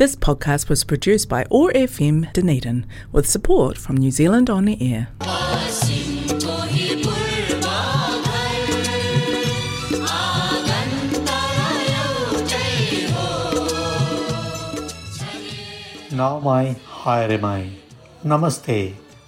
This 0.00 0.15
podcast 0.15 0.69
was 0.69 0.85
produced 0.85 1.27
by 1.27 1.45
OAR 1.51 1.69
FM 1.73 2.31
Dunedin 2.31 2.85
with 3.11 3.29
support 3.29 3.77
from 3.77 3.97
New 3.97 4.09
Zealand 4.09 4.49
On 4.49 4.63
the 4.63 4.77
Air. 4.81 5.09
नमाई 16.13 16.75
hi 16.87 17.37
my 17.41 17.69
नमस्ते 18.25 18.79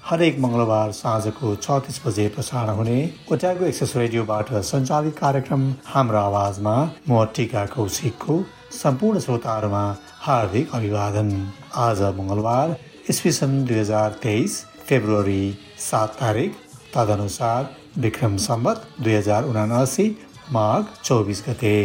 हरेक 0.06 0.40
मङ्गलबार 0.40 0.92
साँझको 0.92 1.56
चौतिस 1.56 2.02
बजे 2.06 2.28
प्रसारण 2.36 2.76
हुने 2.80 2.98
ओट्यागो 3.32 3.66
एक्सेस 3.66 3.96
रेडियोबाट 3.98 4.54
सञ्चालित 4.72 5.18
कार्यक्रम 5.20 5.72
हाम्रो 5.94 6.20
आवाजमा 6.20 6.76
म 7.10 7.26
टिका 7.36 7.66
कौशिकको 7.76 8.44
सम्पूर्ण 8.74 9.20
श्रोताहरूमा 9.20 9.82
हार्दिक 10.22 10.72
अभिवादन। 10.76 11.30
आज 11.78 12.02
मङ्गलबार 12.20 12.76
इस्वी 13.10 13.32
सन् 13.32 13.54
दुई 13.68 13.78
हजार 13.80 14.16
तेइस 14.24 14.56
फेब्रुअरी 14.88 15.44
सात 15.80 16.16
तारिक 16.20 16.56
तदनुसार 16.96 17.70
विक्रम 18.06 18.38
सम्बत 18.46 18.88
दुई 19.02 19.14
हजार 19.14 19.44
उनासी 19.52 20.08
माघ 20.52 20.84
चौबिस 21.04 21.44
गते। 21.48 21.76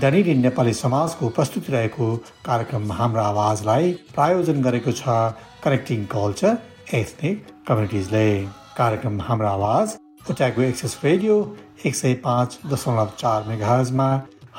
दैनिक 0.00 0.26
नेपाली 0.42 0.74
समाजको 0.74 1.28
प्रस्तुति 1.38 1.72
रहेको 1.72 2.14
कार्यक्रम 2.44 2.92
हाम्रो 2.92 3.22
आवाजलाई 3.22 3.92
प्रायोजन 4.14 4.62
गरेको 4.62 4.96
छ 5.00 5.18
कनेक्टिङ 5.64 6.06
कल्चर 6.14 6.56
एथनिक 6.94 7.52
कम्युनिटिजले 7.68 8.28
कार्यक्रम 8.78 9.20
हाम्रो 9.28 9.48
आवाज 9.48 9.98
ओट्यागो 10.30 10.62
एक्सेस 10.62 11.00
रेडियो 11.04 11.42
एक 11.86 11.94
सय 11.96 12.14
पाँच 12.24 12.58
दशमलव 12.72 13.20
चार 13.20 13.48
मेगाहजमा 13.48 14.08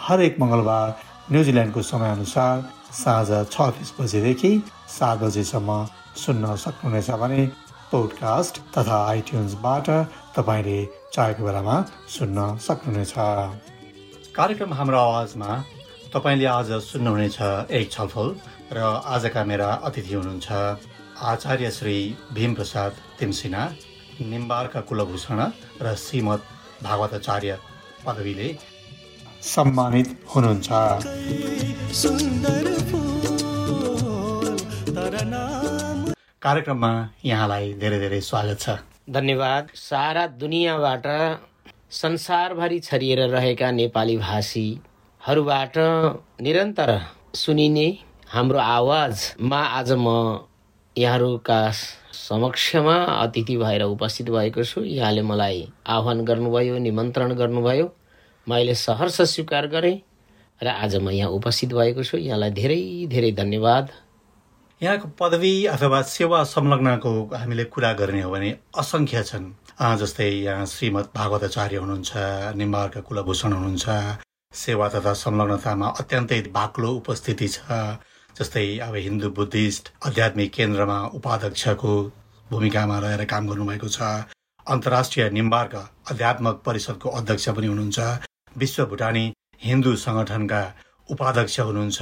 हरेक 0.05 0.39
मङ्गलबार 0.39 1.13
न्युजिल्यान्डको 1.31 1.81
समयअनुसार 1.81 2.57
साँझ 2.93 3.29
छ 3.53 3.61
तिस 3.75 3.91
बजेदेखि 3.99 4.51
सात 4.95 5.17
बजेसम्म 5.19 5.77
सुन्न 6.23 6.55
सक्नुहुनेछ 6.63 7.09
भने 7.21 7.45
पोडकास्ट 7.91 8.59
तथा 8.75 8.97
आइट्युन्सबाट 9.09 9.87
तपाईँले 10.37 10.77
चाहेको 11.13 11.43
बेलामा 11.45 11.75
सुन्न 12.15 12.37
सक्नुहुनेछ। 12.67 13.13
कार्यक्रम 14.37 14.73
हाम्रो 14.77 14.99
आवाजमा 14.99 15.49
तपाईँले 16.13 16.45
आज 16.57 16.71
सुन्नुहुनेछ 16.89 17.37
एक 17.73 17.91
छलफल 17.91 18.29
र 18.77 18.85
आजका 19.15 19.43
मेरा 19.49 19.69
अतिथि 19.89 20.13
हुनुहुन्छ 20.13 20.51
आचार्य 21.33 21.71
श्री 21.79 21.97
भीमप्रसाद 22.37 23.01
तिमसिना 23.19 23.65
निम्बारका 24.29 24.81
कुलभूषण 24.89 25.39
र 25.81 25.95
श्रीमद 26.05 26.41
भागवताचार्य 26.85 27.59
पदवीले 28.05 28.49
सम्मानित 29.45 30.07
हुनुहुन्छ। 30.27 30.69
कार्यक्रममा 36.41 36.91
यहाँलाई 37.25 37.73
धेरै 37.81 37.99
धेरै 37.99 38.21
स्वागत 38.21 38.59
छ। 38.59 38.69
धन्यवाद। 39.09 39.67
सारा 39.75 40.25
दुनियाँबाट 40.41 41.05
संसारभरि 41.93 42.79
छरिएर 42.79 43.19
रहेका 43.29 43.69
नेपाली 43.71 44.17
भाषीहरूबाट 44.17 45.77
निरन्तर 46.41 46.89
सुनिने 47.35 47.87
हाम्रो 48.29 48.59
आवाजमा 48.59 49.61
आज 49.79 49.91
म 49.91 50.07
यहाँहरूका 50.95 51.59
समक्षमा 52.17 52.95
अतिथि 52.95 53.57
भएर 53.57 53.83
उपस्थित 53.83 54.29
भएको 54.29 54.63
छु। 54.63 54.81
यहाँले 54.81 55.21
मलाई 55.21 55.61
आह्वान 55.85 56.25
गर्नुभयो 56.25 56.77
निमन्त्रण 56.87 57.33
गर्नुभयो। 57.35 57.87
मैले 58.47 58.73
सहर्ष 58.75 59.21
स्वीकार 59.21 59.67
गरेँ 59.67 60.01
र 60.61 60.67
आज 60.67 60.95
म 60.95 61.09
यहाँ 61.09 61.29
उपस्थित 61.31 61.73
भएको 61.73 62.03
छु। 62.03 62.17
यहाँलाई 62.17 62.51
धेरै 62.51 63.07
धेरै 63.09 63.31
धन्यवाद। 63.31 63.89
यहाँको 64.81 65.07
पदवी 65.19 65.65
अथवा 65.65 66.01
सेवा 66.01 66.43
संलग्नको 66.43 67.11
हामीले 67.33 67.63
कुरा 67.73 67.91
गर्ने 67.99 68.21
हो 68.21 68.29
भने 68.31 68.49
असङ्ख्य 68.77 69.23
छन्। 69.23 69.45
जस्तै 69.99 70.29
यहाँ 70.29 70.65
श्रीमद् 70.65 71.09
भागवताचार्य 71.15 71.77
हुनुहुन्छ 71.77 72.11
निम्बारका 72.55 73.01
कुलभूषण 73.01 73.53
हुनुहुन्छ 73.53 73.85
सेवा 74.53 74.87
तथा 74.89 75.13
संलग्नतामा 75.25 75.87
अत्यन्तै 75.99 76.41
बाक्लो 76.53 76.89
उपस्थिति 77.01 77.47
छ 77.47 77.59
जस्तै 78.35 78.67
अब 78.85 78.95
हिन्दू 78.95 79.29
बुद्धिस्ट 79.33 79.91
आध्यात्मिक 80.05 80.53
केन्द्रमा 80.53 80.99
उपाध्यक्षको 81.17 81.93
भूमिकामा 82.51 82.99
रहेर 82.99 83.25
काम 83.25 83.43
गर्नुभएको 83.49 83.89
छ। 83.89 83.99
अन्तर्राष्ट्रिय 84.67 85.29
निम्बारका 85.29 85.81
अध्यात्मक 86.11 86.61
परिषदको 86.65 87.09
अध्यक्ष 87.09 87.49
पनि 87.49 87.67
हुनुहुन्छ। 87.67 87.99
विश्व 88.57 88.85
भुटानी 88.91 89.25
हिन्दू 89.63 89.95
सङ्गठनका 90.05 90.61
उपाध्यक्ष 91.09 91.59
हुनुहुन्छ 91.59 92.01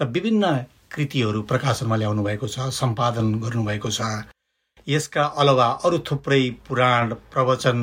र 0.00 0.06
विभिन्न 0.14 0.44
कृतिहरू 0.94 1.42
प्रकाशनमा 1.50 1.96
ल्याउनु 1.96 2.22
भएको 2.22 2.46
छ 2.48 2.70
सम्पादन 2.80 3.26
गर्नुभएको 3.44 3.90
छ। 3.90 4.00
यसका 4.86 5.24
अलावा 5.40 5.66
अरू 5.84 5.98
थुप्रै 6.08 6.42
पुराण 6.68 7.14
प्रवचन 7.32 7.78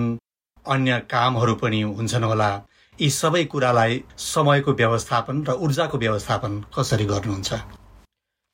अन्य 0.66 1.00
कामहरू 1.12 1.56
पनि 1.62 1.82
हुन्छन् 1.98 2.24
होला। 2.24 2.50
यी 2.98 3.10
सबै 3.10 3.44
कुरालाई 3.52 4.04
समयको 4.18 4.72
व्यवस्थापन 4.82 5.44
र 5.48 5.52
ऊर्जाको 5.66 5.98
व्यवस्थापन 5.98 6.52
कसरी 6.76 7.06
गर्नुहुन्छ? 7.12 7.50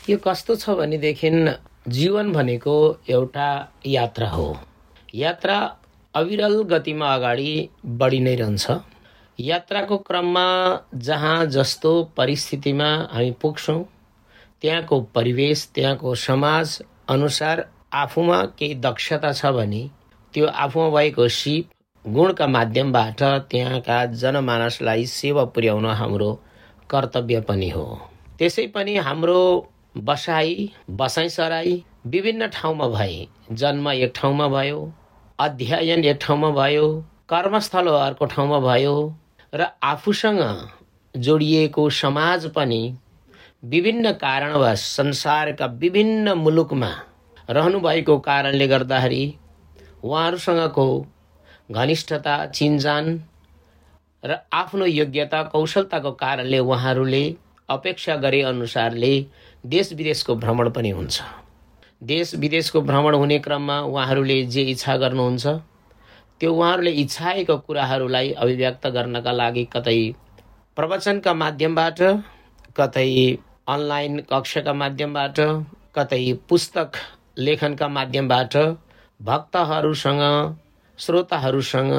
यो 0.09 0.17
कस्तो 0.25 0.55
छ 0.55 0.69
भनेदेखि 0.79 1.29
जीवन 1.97 2.31
भनेको 2.33 2.75
एउटा 3.09 3.49
यात्रा 3.85 4.29
हो। 4.29 4.47
यात्रा 5.15 5.57
अविरल 6.15 6.55
गतिमा 6.71 7.13
अगाडि 7.15 7.51
बढी 7.99 8.19
नै 8.19 8.35
रहन्छ। 8.35 8.65
यात्राको 9.39 9.97
क्रममा 9.97 10.45
जहाँ 10.95 11.45
जस्तो 11.45 12.03
परिस्थितिमा 12.17 13.09
हामी 13.11 13.31
पुग्छौँ 13.31 13.83
त्यहाँको 14.61 15.01
परिवेश 15.01 15.71
त्यहाँको 15.75 16.15
समाज 16.15 16.81
अनुसार 17.09 17.69
आफूमा 17.93 18.41
केही 18.59 18.75
दक्षता 18.75 19.31
छ 19.31 19.45
भने 19.45 19.89
त्यो 20.33 20.45
आफूमा 20.45 20.89
भएको 20.89 21.27
सिप 21.27 21.69
गुणका 22.07 22.47
माध्यमबाट 22.47 23.23
त्यहाँका 23.23 24.05
जनमानसलाई 24.05 25.05
सेवा 25.05 25.45
पुर्याउन 25.45 25.85
हाम्रो 25.85 26.33
कर्तव्य 26.89 27.41
पनि 27.41 27.69
हो। 27.69 27.85
त्यसै 28.39 28.67
पनि 28.67 28.97
हाम्रो 28.97 29.69
बसाई 29.97 30.71
बसाइसराई 30.89 31.83
विभिन्न 32.05 32.47
ठाउँमा 32.47 32.87
भए 32.87 33.27
जन्म 33.51 33.89
एक 33.89 34.13
ठाउँमा 34.15 34.47
भयो 34.47 34.93
अध्ययन 35.39 36.03
एक 36.05 36.19
ठाउँमा 36.21 36.49
भयो 36.49 36.89
कर्मस्थल 37.29 37.87
अर्को 37.87 38.25
ठाउँमा 38.25 38.59
भयो 38.59 38.97
र 39.53 39.65
आफूसँग 39.83 40.39
जोडिएको 41.15 41.89
समाज 41.89 42.45
पनि 42.47 42.79
विभिन्न 43.63 44.11
कारणवश 44.11 44.81
संसारका 44.95 45.65
विभिन्न 45.65 46.33
मुलुकमा 46.37 46.89
रहनुभएको 47.49 48.17
कारणले 48.19 48.67
गर्दाखेरि 48.67 49.23
उहाँहरूसँगको 50.03 50.87
घनिष्ठता 51.71 52.35
चिन्जान 52.45 53.19
र 54.23 54.35
आफ्नो 54.53 54.85
योग्यता 54.85 55.41
कौशलताको 55.43 56.11
कारणले 56.11 56.59
उहाँहरूले 56.59 57.23
अपेक्षा 57.69 58.15
गरे 58.15 58.41
अनुसारले 58.41 59.13
देश 59.65 59.93
विदेशको 59.93 60.35
भ्रमण 60.35 60.69
पनि 60.69 60.89
हुन्छ। 60.89 61.21
देश 62.03 62.35
विदेशको 62.35 62.81
भ्रमण 62.81 63.15
हुने 63.15 63.39
क्रममा 63.39 63.79
उहाँहरूले 63.81 64.43
जे 64.45 64.61
इच्छा 64.61 64.97
गर्नुहुन्छ 64.97 65.47
त्यो 66.41 66.53
उहाँहरूले 66.53 66.91
इच्छाएको 67.01 67.57
कुराहरूलाई 67.57 68.31
अभिव्यक्त 68.37 68.87
गर्नका 68.87 69.31
लागि 69.31 69.63
कतै 69.73 69.99
प्रवचनका 70.77 71.33
माध्यमबाट 71.33 72.01
कतै 72.75 73.09
अनलाइन 73.67 74.19
कक्षाका 74.29 74.73
माध्यमबाट 74.73 75.39
कतै 75.95 76.21
पुस्तक 76.49 76.97
लेखनका 77.37 77.87
माध्यमबाट 77.89 78.57
भक्तहरूसँग 79.19 80.21
श्रोताहरूसँग 80.99 81.93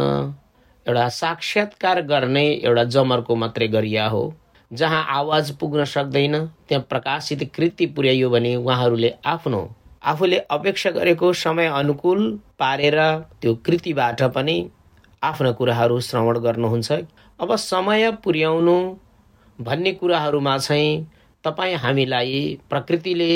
एउटा 0.87 1.09
साक्षात्कार 1.15 2.01
गर्ने 2.05 2.47
एउटा 2.53 2.85
जमरको 2.91 3.35
मात्रै 3.37 3.69
गरिया 3.69 4.07
हो 4.07 4.23
जहाँ 4.71 5.05
आवाज 5.11 5.51
पुग्न 5.57 5.85
सक्दैन 5.87 6.39
त्यहाँ 6.69 6.85
प्रकाशित 6.91 7.43
कृति 7.55 7.87
पुर्याइयो 7.93 8.31
भने 8.31 8.55
उहाँहरूले 8.57 9.13
आफ्नो 9.27 9.63
आफूले 10.09 10.39
अपेक्षा 10.51 10.91
गरेको 10.91 11.33
समय 11.35 11.67
अनुकूल 11.75 12.21
पारेर 12.59 12.99
त्यो 13.43 13.55
कृतिबाट 13.67 14.23
पनि 14.35 14.57
आफ्ना 15.23 15.51
कुराहरू 15.59 16.01
श्रवण 16.01 16.39
गर्नुहुन्छ। 16.39 16.93
अब 17.41 17.55
समय 17.57 18.11
पुर्याउनु 18.25 18.77
भन्ने 19.59 19.93
कुराहरूमा 20.01 20.57
चाहिँ 20.59 21.07
तपाईँ 21.45 21.75
हामीलाई 21.77 22.39
प्रकृतिले 22.71 23.33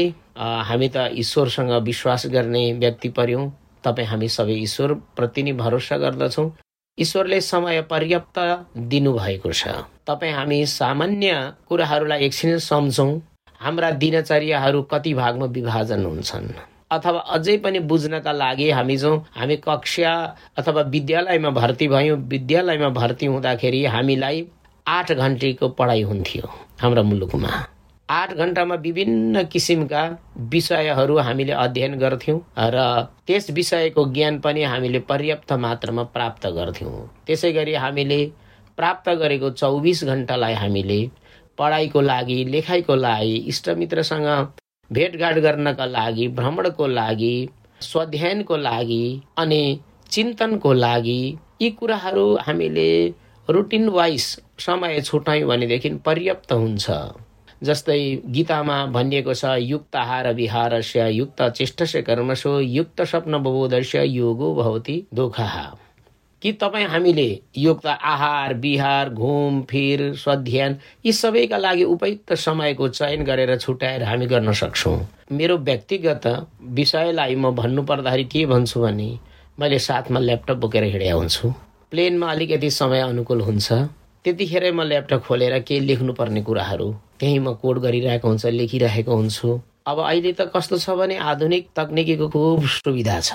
हामी 0.69 0.89
त 0.95 1.09
ईश्वरसँग 1.23 1.73
विश्वास 1.85 2.27
गर्ने 2.33 2.73
व्यक्ति 2.73 3.09
पर्यौँ। 3.19 3.51
तपाईँ 3.85 4.07
हामी 4.09 4.29
सबै 4.29 4.55
ईश्वरप्रति 4.63 5.43
नै 5.43 5.53
भरोसा 5.59 5.97
गर्दछौँ। 5.99 6.51
ईश्वरले 6.99 7.41
समय 7.41 7.81
पर्याप्त 7.91 8.39
दिनुभएको 8.91 9.53
छ। 9.53 9.69
तपाईँ 10.07 10.33
हामी 10.33 10.65
सामान्य 10.67 11.53
कुराहरूलाई 11.69 12.25
एकछिन 12.27 12.59
सम्झौँ। 12.59 13.11
हाम्रा 13.63 13.91
दिनचर्याहरू 14.03 14.83
कति 14.91 15.13
भागमा 15.15 15.47
विभाजन 15.47 16.05
हुन्छन्? 16.05 16.49
अथवा 16.91 17.21
अझै 17.35 17.57
पनि 17.65 17.79
बुझ्नका 17.91 18.33
लागि 18.33 18.71
हामी 18.71 18.97
जो 18.97 19.17
हामी 19.37 19.57
कक्षा 19.57 20.13
अथवा 20.59 20.83
विद्यालयमा 20.95 21.51
भर्ती 21.51 21.89
भयौँ 21.89 22.17
विद्यालयमा 22.29 22.89
भर्ती 22.99 23.27
हुँदाखेरि 23.27 23.85
हामीलाई 23.87 24.47
आठ 24.87 25.13
घन्टीको 25.13 25.69
पढाइ 25.79 26.03
हुन्थ्यो 26.03 26.49
हाम्रा 26.83 27.03
मुलुकमा। 27.03 27.51
आठ 28.09 28.33
घन्टामा 28.35 28.75
विभिन्न 28.75 29.43
किसिमका 29.45 30.03
विषयहरू 30.53 31.17
हामीले 31.19 31.53
अध्ययन 31.55 31.95
गर्थ्यौँ 31.99 32.41
र 32.59 32.77
त्यस 33.27 33.51
विषयको 33.51 34.05
ज्ञान 34.13 34.39
पनि 34.41 34.63
हामीले 34.65 34.99
पर्याप्त 35.09 35.53
मात्रामा 35.65 36.03
प्राप्त 36.13 36.47
गर्थ्यौँ। 36.59 37.09
त्यसै 37.27 37.53
गरी 37.53 37.75
हामीले 37.75 38.21
प्राप्त 38.77 39.09
गरेको 39.09 39.51
चौबिस 39.51 40.05
घन्टालाई 40.05 40.55
हामीले 40.55 41.01
पढाइको 41.59 42.01
लागि 42.01 42.45
लेखाइको 42.45 42.95
लागि 42.97 43.35
इष्टमित्रसँग 43.53 44.27
भेटघाट 44.91 45.39
गर्नका 45.39 45.87
लागि 45.87 46.29
भ्रमणको 46.39 46.87
लागि 46.87 47.35
स्वाध्यायनको 47.81 48.57
लागि 48.57 49.05
अनि 49.39 49.63
चिन्तनको 50.11 50.73
लागि 50.73 51.21
यी 51.63 51.71
कुराहरू 51.71 52.35
हामीले 52.47 52.93
रुटिन 53.49 53.89
वाइज 53.89 54.25
समय 54.59 55.01
छुट्यायौँ 55.01 55.49
भनेदेखि 55.49 55.91
पर्याप्त 56.07 56.53
हुन्छ। 56.53 56.91
जस्तै 57.63 58.01
गीतामा 58.35 58.77
भनिएको 58.95 59.35
छ 59.35 59.45
युक्त 59.61 59.97
आहार 59.97 60.33
विहारस्य 60.35 61.09
युक्त 61.11 61.43
चेष्टस्य 61.57 62.03
कर्मसो 62.03 62.59
युक्त 62.61 63.03
स्वप्न 63.03 63.39
बोधस्य 63.43 64.05
योगो 64.05 64.55
भवती 64.55 64.97
दुःखा। 65.15 65.51
कि 66.43 66.53
तपाईँ 66.53 66.87
हामीले 66.87 67.29
युक्त 67.57 67.87
आहार 67.87 68.55
विहार 68.61 69.09
घुमफिर 69.11 70.01
स्वाध्यान 70.23 70.77
यी 71.07 71.13
सबैका 71.13 71.59
लागि 71.59 71.85
उपयुक्त 71.85 72.33
समयको 72.35 72.89
चयन 72.89 73.25
गरेर 73.25 73.57
छुट्याएर 73.59 74.03
हामी 74.03 74.27
गर्न 74.27 74.53
सक्छौँ। 74.53 74.99
मेरो 75.33 75.57
व्यक्तिगत 75.59 76.27
विषयलाई 76.79 77.35
म 77.35 77.55
भन्नु 77.55 77.83
पर्दाखेरि 77.83 78.25
के 78.25 78.45
भन्छु 78.47 78.81
भने 78.81 79.11
मैले 79.61 79.79
साथमा 79.79 80.21
ल्यापटप 80.21 80.57
बोकेर 80.59 80.85
हिँडेको 80.85 81.19
हुन्छु। 81.19 81.55
प्लेनमा 81.91 82.31
अलिकति 82.31 82.71
समय 82.71 83.01
अनुकूल 83.01 83.41
हुन्छ। 83.41 83.73
त्यतिखेरै 84.25 84.71
म 84.73 84.83
ल्यापटप 84.83 85.23
खोलेर 85.23 85.59
केही 85.63 85.81
लेख्नुपर्ने 85.87 86.43
कुराहरू 86.43 86.91
त्यहीँ 87.21 87.39
म 87.39 87.55
कोड 87.63 87.79
गरिरहेको 87.87 88.29
हुन्छ 88.29 88.47
लेखिरहेको 88.47 89.15
हुन्छु। 89.15 89.49
अब 89.87 89.99
अहिले 89.99 90.33
त 90.33 90.51
कस्तो 90.55 90.79
छ 90.79 90.91
भने 90.99 91.17
आधुनिक 91.19 91.69
तकनिकीको 91.77 92.29
खुब 92.29 92.67
सुविधा 92.67 93.19
छ। 93.21 93.33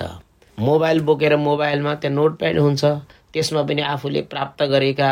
मोबाइल 0.57 1.00
बोकेर 1.06 1.36
मोबाइलमा 1.38 1.94
त्यहाँ 1.95 2.15
नोट 2.15 2.38
प्याड 2.39 2.57
हुन्छ। 2.59 2.86
त्यसमा 3.33 3.62
पनि 3.69 3.81
आफूले 3.94 4.21
प्राप्त 4.31 4.63
गरेका 4.74 5.09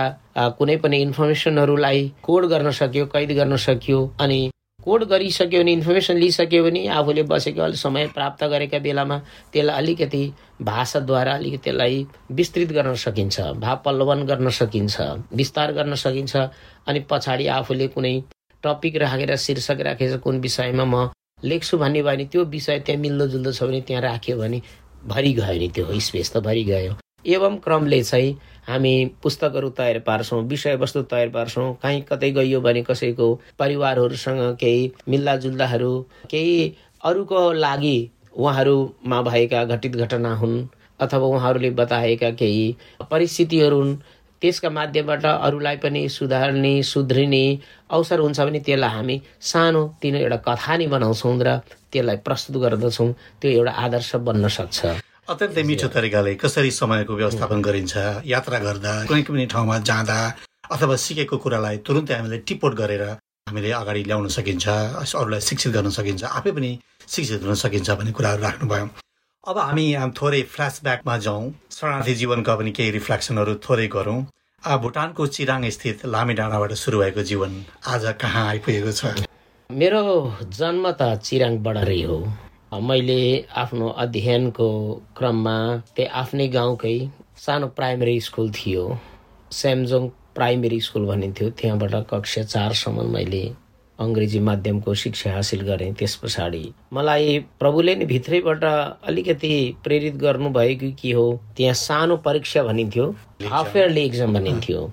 कुनै 0.57 0.75
पनि 0.83 0.97
इन्फर्मेसनहरूलाई 1.01 2.11
कोड 2.23 2.45
गर्न 2.51 2.71
सक्यो 2.71 3.05
कैद 3.13 3.31
गर्न 3.37 3.55
सक्यो 3.65 3.99
अनि 4.21 4.39
कोड 4.85 5.03
गरिसक्यो 5.09 5.59
भने 5.61 5.71
इन्फर्मेसन 5.71 6.17
लिइसक्यो 6.17 6.63
भने 6.63 6.87
आफूले 6.97 7.23
बसेको 7.29 7.61
अलिक 7.61 7.79
समय 7.79 8.07
प्राप्त 8.15 8.43
गरेका 8.43 8.79
बेलामा 8.79 9.17
त्यसलाई 9.53 9.77
अलिकति 9.81 10.23
भाषाद्वारा 10.61 11.33
अलिकति 11.33 11.57
त्यसलाई 11.65 12.05
विस्तृत 12.39 12.71
गर्न 12.77 12.93
सकिन्छ 13.03 13.41
भाव 13.65 13.81
पल्लवन 13.85 14.25
गर्न 14.25 14.49
सकिन्छ 14.59 15.01
विस्तार 15.33 15.71
गर्न 15.73 15.95
सकिन्छ 16.05 16.35
अनि 16.87 16.99
पछाडि 17.11 17.47
आफूले 17.57 17.87
कुनै 17.93 18.15
टपिक 18.63 18.95
राखेर 19.05 19.35
शीर्षक 19.45 19.81
राखेर 19.89 20.17
कुन 20.25 20.39
विषयमा 20.47 20.85
म 20.85 21.09
लेख्छु 21.43 21.77
भन्ने 21.77 22.01
भयो 22.01 22.11
भने 22.11 22.25
त्यो 22.33 22.43
विषय 22.49 22.79
त्यहाँ 22.85 23.01
मिल्दोजुल्दो 23.01 23.51
छ 23.51 23.63
भने 23.63 23.81
त्यहाँ 23.87 24.01
राख्यो 24.01 24.37
भने 24.37 24.61
भरि 25.07 25.33
गयो 25.33 25.59
नि 25.59 25.67
त्यो 25.69 25.99
स्पेस 25.99 26.31
त 26.33 26.37
भरि 26.37 26.63
गयो 26.63 26.93
एवं 27.25 27.57
क्रमले 27.57 28.01
चाहिँ 28.03 28.31
हामी 28.67 28.93
पुस्तकहरू 29.23 29.69
तयार 29.69 29.99
पार्छौँ 29.99 30.41
विषयवस्तु 30.43 31.01
तयार 31.11 31.29
पार्छौँ 31.29 31.73
कहीँ 31.83 32.01
कतै 32.01 32.31
गइयो 32.31 32.61
भने 32.61 32.81
कसैको 32.81 33.27
परिवारहरूसँग 33.59 34.41
केही 34.55 34.91
मिल्दाजुल्दाहरू 35.09 35.93
केही 36.31 36.57
अरूको 37.03 37.51
लागि 37.53 37.97
उहाँहरूमा 38.37 39.21
भएका 39.21 39.63
घटित 39.65 39.95
घटना 39.95 40.35
हुन् 40.35 40.57
अथवा 40.99 41.27
उहाँहरूले 41.27 41.69
बताएका 41.69 42.29
केही 42.31 42.75
परिस्थितिहरू 43.11 43.77
हुन्। 43.77 43.95
त्यसका 44.41 44.69
माध्यमबाट 44.69 45.25
अरूलाई 45.25 45.77
पनि 45.77 46.07
सुधार्ने 46.09 46.71
सुध्रिने 46.83 47.43
अवसर 47.89 48.19
हुन्छ 48.19 48.39
भने 48.39 48.59
त्यसलाई 48.59 48.89
हामी 48.89 49.21
सानो 49.41 49.81
तिनो 50.01 50.17
एउटा 50.17 50.37
कथा 50.47 50.77
नै 50.77 50.87
बनाउँछौँ 50.87 51.37
र 51.41 51.57
त्यसलाई 51.95 52.17
प्रस्तुत 52.27 52.55
गर्दछौँ 52.63 53.09
त्यो 53.39 53.49
एउटा 53.57 53.71
आदर्श 53.85 54.11
बन्न 54.27 54.47
सक्छ। 54.59 54.79
अत्यन्तै 55.31 55.63
मिठो 55.65 55.87
तरिकाले 55.95 56.31
कसरी 56.43 56.71
समयको 56.71 57.13
व्यवस्थापन 57.19 57.59
गरिन्छ 57.67 57.93
यात्रा 58.29 58.57
गर्दा 58.65 58.91
कुनै 59.09 59.23
पनि 59.25 59.45
ठाउँमा 59.53 59.77
जाँदा 59.89 60.17
अथवा 60.75 60.95
सिकेको 61.05 61.37
कुरालाई 61.43 61.77
तुरुन्तै 61.87 62.13
हामीले 62.19 62.37
टिपोट 62.47 62.73
गरेर 62.81 63.03
हामीले 63.49 63.71
अगाडि 63.79 64.03
ल्याउन 64.09 64.27
सकिन्छ 64.37 64.65
अरूलाई 65.17 65.41
शिक्षित 65.47 65.71
गर्न 65.73 65.89
सकिन्छ 65.97 66.23
आफै 66.37 66.51
पनि 66.57 66.71
शिक्षित 67.13 67.41
हुन 67.41 67.53
सकिन्छ 67.63 67.89
भन्ने 67.97 68.11
कुराहरू 68.17 68.41
राख्नुभयो। 68.43 68.87
अब 69.49 69.57
हामी 69.57 69.85
थोरै 70.17 70.41
फ्ल्यासब्याकमा 70.53 71.17
जाउँ। 71.25 71.43
शरणार्थी 71.73 72.13
जीवनका 72.21 72.53
पनि 72.59 72.71
केही 72.77 72.91
रिफ्लेक्सनहरू 72.97 73.53
थोरै 73.65 73.87
गरौँ। 73.97 74.19
भुटानको 74.63 75.27
चिराङ 75.35 75.69
स्थित 75.69 76.05
लामी 76.13 76.33
डाँडाबाट 76.33 76.71
सुरु 76.73 76.97
भएको 77.01 77.21
जीवन 77.29 77.51
आज 77.85 78.03
कहाँ 78.21 78.45
आइपुगेको 78.49 78.91
छ? 78.91 79.01
मेरो 79.71 80.01
जन्म 80.53 80.83
त 80.91 81.01
चिराङबाट 81.25 81.77
हो। 81.77 82.17
मैले 82.87 83.45
आफ्नो 83.57 83.87
अध्ययनको 84.03 84.67
क्रममा 85.17 85.55
त्यही 85.95 86.09
आफ्नै 86.21 86.47
गाउँकै 86.55 86.93
सानो 87.45 87.67
प्राइमेरी 87.79 88.19
स्कुल 88.21 88.51
थियो। 88.57 88.83
स्यामजोङ 89.51 90.07
प्राइमेरी 90.35 90.79
स्कुल 90.87 91.05
भनिन्थ्यो 91.05 91.49
त्यहाँबाट 91.57 91.95
कक्षा 92.11 92.43
चारसम्म 92.53 93.07
मैले 93.15 93.41
अङ्ग्रेजी 93.99 94.39
माध्यमको 94.49 94.93
शिक्षा 95.03 95.33
हासिल 95.33 95.61
गरेँ। 95.71 95.91
त्यस 95.97 96.15
पछाडि 96.21 96.63
मलाई 96.93 97.39
प्रभुले 97.59 97.95
नै 97.95 98.05
भित्रैबाट 98.05 98.63
अलिकति 98.63 99.53
प्रेरित 99.83 100.15
गर्नुभएको 100.21 100.93
के 101.01 101.11
हो? 101.11 101.27
त्यहाँ 101.57 101.73
सानो 101.73 102.17
परीक्षा 102.21 102.63
भनिन्थ्यो। 102.69 103.05
हाफ 103.49 103.75
इयरली 103.75 104.05
इक्जाम 104.05 104.33
भनिन्थ्यो। 104.33 104.87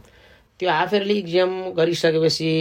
त्यो 0.60 0.70
हाफ 0.70 0.94
इयरली 0.94 1.18
इक्जाम 1.18 1.50
गरिसकेपछि 1.78 2.52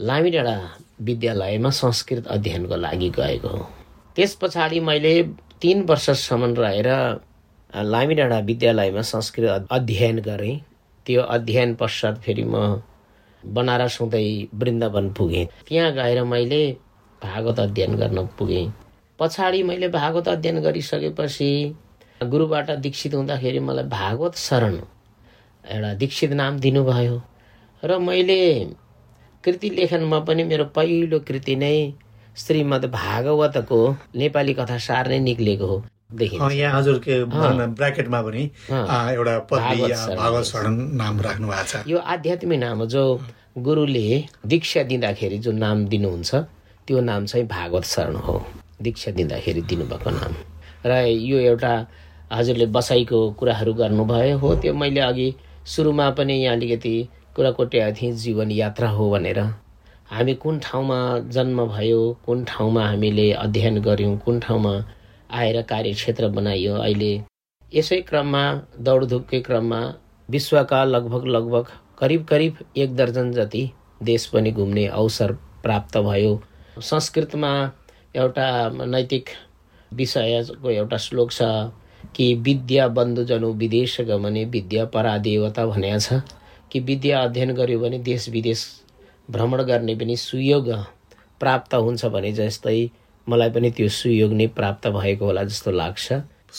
लामी 0.00 0.30
डाँडा 0.30 0.58
विद्यालयमा 0.98 1.70
संस्कृत 1.70 2.26
अध्ययनको 2.26 2.76
लागि 2.76 3.08
गएको 3.16 3.48
हो। 3.48 3.66
त्यस 4.16 4.34
पछाडि 4.42 4.80
मैले 4.80 5.22
तिन 5.60 5.82
वर्षसम्म 5.88 6.54
रहेर 6.58 6.88
लामी 7.84 8.14
डाँडा 8.14 8.38
विद्यालयमा 8.40 9.02
संस्कृत 9.02 9.66
अध्ययन 9.70 10.18
गरेँ। 10.20 10.58
त्यो 11.06 11.22
अध्ययन 11.22 11.74
पश्चात 11.74 12.18
फेरि 12.24 12.44
म 12.44 12.80
बनारस 13.42 14.00
हुँदै 14.00 14.48
वृन्दावन 14.54 15.12
पुगेँ। 15.12 15.44
त्यहाँ 15.68 15.92
गएर 15.92 16.22
मैले 16.24 16.62
भागवत 17.22 17.60
अध्ययन 17.60 17.96
गर्न 17.96 18.26
पुगेँ। 18.38 18.72
पछाडि 19.18 19.62
मैले 19.62 19.88
भागवत 19.88 20.28
अध्ययन 20.28 20.60
गरिसकेपछि 20.62 21.50
गुरुबाट 22.22 22.70
दीक्षित 22.80 23.14
हुँदाखेरि 23.14 23.58
मलाई 23.58 23.84
भागवत 23.88 24.36
शरण 24.36 24.74
एउटा 25.64 25.92
दीक्षित 25.94 26.32
नाम 26.32 26.58
दिनुभयो। 26.58 27.22
र 27.82 27.98
मैले 27.98 28.40
कृति 29.46 29.68
लेखनमा 29.70 30.18
पनि 30.28 30.44
मेरो 30.44 30.64
पहिलो 30.76 31.18
कृति 31.26 31.54
नै 31.56 31.76
श्रीमद् 32.36 32.84
भागवतको 32.92 33.78
नेपाली 34.16 34.54
कथा 34.54 34.78
सार 34.86 35.08
नै 35.08 35.18
निक्लिएको 35.20 35.66
हो 35.66 36.50
यहाँ 36.50 36.78
हजुरको 36.78 37.14
ब्राकेटमा 37.78 38.22
पनि 38.22 38.42
एउटा 38.70 39.38
भागवत 39.50 40.52
नाम 41.00 41.20
राख्नु 41.20 41.48
भएको 41.48 41.64
छ। 41.64 41.82
यो 41.88 41.98
आध्यात्मिक 42.14 42.58
नाम 42.58 42.78
हो 42.78 42.86
जो 42.86 43.02
गुरुले 43.58 44.06
दीक्षा 44.46 44.82
दिँदाखेरि 44.90 45.38
जो 45.38 45.52
नाम 45.52 45.86
दिनुहुन्छ 45.88 46.34
त्यो 46.88 47.00
नाम 47.00 47.24
चाहिँ 47.26 47.46
भागवत 47.46 47.84
शरण 47.84 48.16
हो। 48.26 48.36
दीक्षा 48.82 49.10
दिँदाखेरि 49.18 49.62
दिनुभएको 49.62 50.10
नाम। 50.10 50.34
र 50.86 50.92
यो 51.06 51.38
एउटा 51.38 51.74
हजुरले 52.32 52.66
बसाइको 52.76 53.18
कुराहरू 53.38 53.72
गर्नुभयो 53.74 54.38
हो। 54.38 54.54
त्यो 54.62 54.74
मैले 54.74 55.00
अघि 55.00 55.28
सुरुमा 55.66 56.10
पनि 56.18 56.34
यहाँ 56.34 56.56
अलिकति 56.56 56.96
कुरा 57.36 57.50
कोट्याएको 57.52 57.96
थिएँ 58.00 58.12
जीवन 58.16 58.50
यात्रा 58.50 58.88
हो 58.90 59.10
भनेर। 59.10 59.38
हामी 60.10 60.34
कुन 60.34 60.58
ठाउँमा 60.62 60.98
जन्म 61.30 61.64
भयो 61.68 62.00
कुन 62.26 62.44
ठाउँमा 62.48 62.86
हामीले 62.88 63.30
अध्ययन 63.34 63.80
गऱ्यौँ 63.82 64.16
कुन 64.24 64.38
ठाउँमा 64.40 64.72
आएर 65.30 65.60
कार्यक्षेत्र 65.68 66.28
बनाइयो 66.28 66.74
अहिले 66.76 67.12
यसै 67.72 68.00
क्रममा 68.08 68.42
दौडधुपकै 68.80 69.40
क्रममा 69.40 69.80
विश्वका 70.28 70.82
लगभग 70.84 71.26
लगभग 71.26 71.66
करिब 71.98 72.24
करिब 72.24 72.64
एक 72.76 72.94
दर्जन 72.96 73.32
जति 73.32 73.70
देश 74.02 74.26
पनि 74.26 74.50
घुम्ने 74.52 74.86
अवसर 74.86 75.32
प्राप्त 75.62 75.98
भयो। 75.98 76.40
संस्कृतमा 76.82 77.52
एउटा 78.16 78.46
नैतिक 78.86 79.28
विषयको 79.90 80.70
एउटा 80.70 80.96
श्लोक 80.96 81.30
छ 81.32 81.42
कि 82.16 82.32
विद्या 82.40 82.88
बन्धुजनु 82.88 83.52
विदेश 83.54 84.00
गमने 84.08 84.44
विद्या 84.54 84.84
परादेवता 84.94 85.66
भनेको 85.66 85.98
छ। 85.98 86.20
कि 86.72 86.80
विद्या 86.80 87.22
अध्ययन 87.22 87.54
गर्यो 87.54 87.78
भने 87.80 87.98
देश 87.98 88.28
विदेश 88.28 88.66
भ्रमण 89.30 89.62
गर्ने 89.62 89.94
पनि 89.94 90.16
सुयोग 90.16 90.68
प्राप्त 91.40 91.74
हुन्छ 91.74 92.04
भने 92.14 92.32
जस्तै 92.32 92.78
मलाई 93.26 93.50
पनि 93.50 93.70
त्यो 93.70 93.88
सुयोग 93.88 94.32
नै 94.32 94.46
प्राप्त 94.58 94.88
भएको 94.88 95.24
होला 95.24 95.42
जस्तो 95.44 95.70
लाग्छ। 95.70 96.12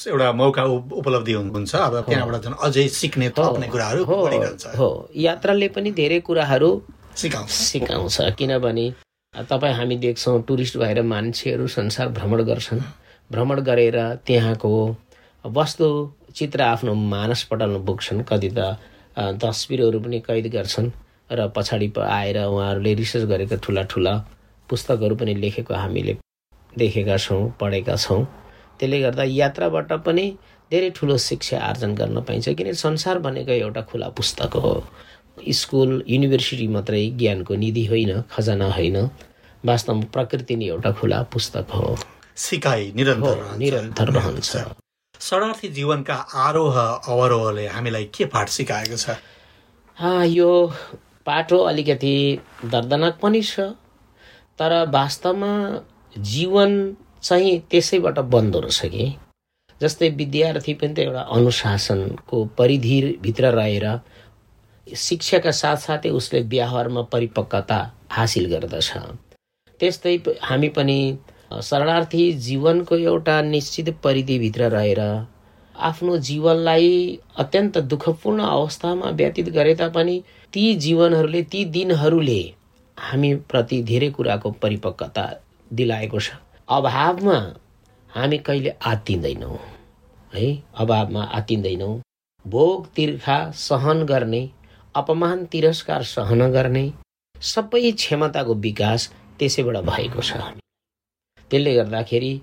एउटा 0.07 0.31
मौका 0.31 0.63
उपलब्धि 0.99 1.33
हुन्छ। 1.33 1.75
अब 1.75 1.95
त्यहाँबाट 2.09 2.43
झन् 2.43 2.53
अझै 2.65 2.87
सिक्ने 2.87 3.29
कुराहरू 3.37 4.03
हो। 4.03 4.87
यात्राले 5.15 5.67
पनि 5.75 5.91
धेरै 5.91 6.19
कुराहरू 6.19 6.69
सिकाउँछ। 7.17 7.49
सिकाउँछ। 7.49 8.17
किनभने 8.37 8.85
तपाईँ 9.49 9.73
हामी 9.73 9.95
देख्छौँ 9.97 10.41
टुरिस्ट 10.47 10.77
भएर 10.77 11.01
मान्छेहरू 11.03 11.67
संसार 11.67 12.07
भ्रमण 12.09 12.43
गर्छन्। 12.43 12.81
भ्रमण 13.31 13.59
गरेर 13.61 13.97
त्यहाँको 14.27 14.71
वस्तु 15.45 15.87
चित्र 16.35 16.61
आफ्नो 16.61 16.93
मानस 16.93 17.43
पटलमा 17.49 17.79
बोक्छन् 17.87 18.23
कति 18.29 18.49
त 18.49 18.77
तस्बिरहरू 19.17 19.99
पनि 19.99 20.19
कैद 20.19 20.47
गर्छन् 20.53 20.89
र 21.31 21.47
पछाडि 21.55 21.91
आएर 21.99 22.37
उहाँहरूले 22.45 22.93
रिसर्च 22.93 23.23
गरेका 23.29 23.55
ठुला 23.63 23.83
ठुला 23.91 24.13
पुस्तकहरू 24.69 25.15
पनि 25.15 25.33
लेखेको 25.35 25.73
हामीले 25.73 26.17
देखेका 26.73 27.17
छौँ 27.17 27.41
पढेका 27.59 27.95
छौँ। 27.97 28.23
त्यसले 28.79 28.99
गर्दा 29.01 29.23
यात्राबाट 29.23 29.91
पनि 30.05 30.25
धेरै 30.71 30.89
ठुलो 30.95 31.17
शिक्षा 31.17 31.59
आर्जन 31.59 31.95
गर्न 31.95 32.21
पाइन्छ 32.21 32.49
किन 32.57 32.73
संसार 32.73 33.19
भनेको 33.19 33.51
एउटा 33.51 33.81
खुला 33.89 34.09
पुस्तक 34.17 34.55
हो। 34.55 34.73
स्कुल 35.51 36.03
युनिभर्सिटी 36.07 36.67
मात्रै 36.67 37.05
ज्ञानको 37.17 37.55
निधि 37.55 37.85
होइन 37.85 38.21
खजाना 38.31 38.67
होइन 38.71 38.97
वास्तवमा 39.65 40.05
प्रकृति 40.13 40.55
नै 40.55 40.65
एउटा 40.65 40.91
खुला 40.99 41.21
पुस्तक 41.33 41.71
हो। 41.73 41.97
सिकाइ 42.37 42.91
निरन्तर 42.95 43.57
निरन्तर 43.57 44.07
रहन्छ। 44.13 44.51
शरणार्थी 45.21 45.67
जीवनका 45.77 46.15
आरोह 46.45 46.77
अवरोहले 46.79 47.65
हामीलाई 47.67 48.05
के 48.15 48.25
पाठ 48.33 48.49
सिकाएको 48.49 48.97
छ? 48.97 49.17
यो 50.37 50.49
पाटो 51.25 51.57
अलिकति 51.69 52.15
दर्दनाक 52.65 53.19
पनि 53.21 53.41
छ 53.43 53.59
तर 54.59 54.73
वास्तवमा 54.89 55.53
जीवन 56.17 56.71
चाहिँ 57.23 57.59
त्यसैबाट 57.71 58.19
बन्दो 58.33 58.59
रहेछ 58.59 58.81
कि? 58.93 59.05
जस्तै 59.81 60.09
विद्यार्थी 60.19 60.73
पनि 60.73 60.93
त 60.93 60.99
एउटा 60.99 61.21
अनुशासनको 61.37 62.45
परिधिभित्र 62.57 63.51
रहेर 63.55 63.85
शिक्षाका 64.87 65.51
साथसाथै 65.51 66.09
उसले 66.09 66.41
व्यवहारमा 66.53 67.01
परिपक्वता 67.13 67.79
हासिल 68.11 68.45
गर्दछ। 68.53 68.91
त्यस्तै 69.79 70.15
हामी 70.41 70.69
पनि 70.77 70.99
शरणार्थी 71.51 72.31
जीवनको 72.33 72.95
एउटा 72.95 73.41
निश्चित 73.41 73.89
परिधिभित्र 74.03 74.69
रहेर 74.69 74.99
आफ्नो 75.75 76.17
जीवनलाई 76.17 77.19
अत्यन्त 77.37 77.77
दुःखपूर्ण 77.77 78.43
अवस्थामा 78.43 79.09
व्यतीत 79.09 79.49
गरे 79.49 79.73
तापनि 79.75 80.21
ती 80.53 80.73
जीवनहरूले 80.75 81.41
ती 81.43 81.63
दिनहरूले 81.65 82.41
हामीप्रति 82.97 83.81
धेरै 83.83 84.09
कुराको 84.09 84.51
परिपक्वता 84.61 85.25
दिलाएको 85.71 86.19
छ। 86.19 86.31
अभावमा 86.69 87.37
हामी 88.09 88.37
कहिले 88.37 88.73
आत्तिँदैनौँ 88.85 89.57
है? 90.33 90.47
अभावमा 90.75 91.23
आत्तिँदैनौँ। 91.37 92.01
भोग 92.45 92.87
तिर्खा 92.95 93.39
सहन 93.51 94.03
गर्ने 94.03 94.49
अपमान 94.95 95.45
तिरस्कार 95.45 96.03
सहन 96.03 96.51
गर्ने 96.51 96.91
सबै 97.35 97.91
क्षमताको 97.91 98.53
विकास 98.65 99.11
त्यसैबाट 99.39 99.77
भएको 99.85 100.21
छ। 100.21 100.37
त्यसले 101.49 101.73
गर्दाखेरि 101.75 102.33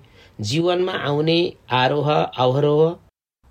जीवनमा 0.49 0.93
आउने 1.09 1.39
आरोह 1.81 2.09
अवरोह 2.45 2.81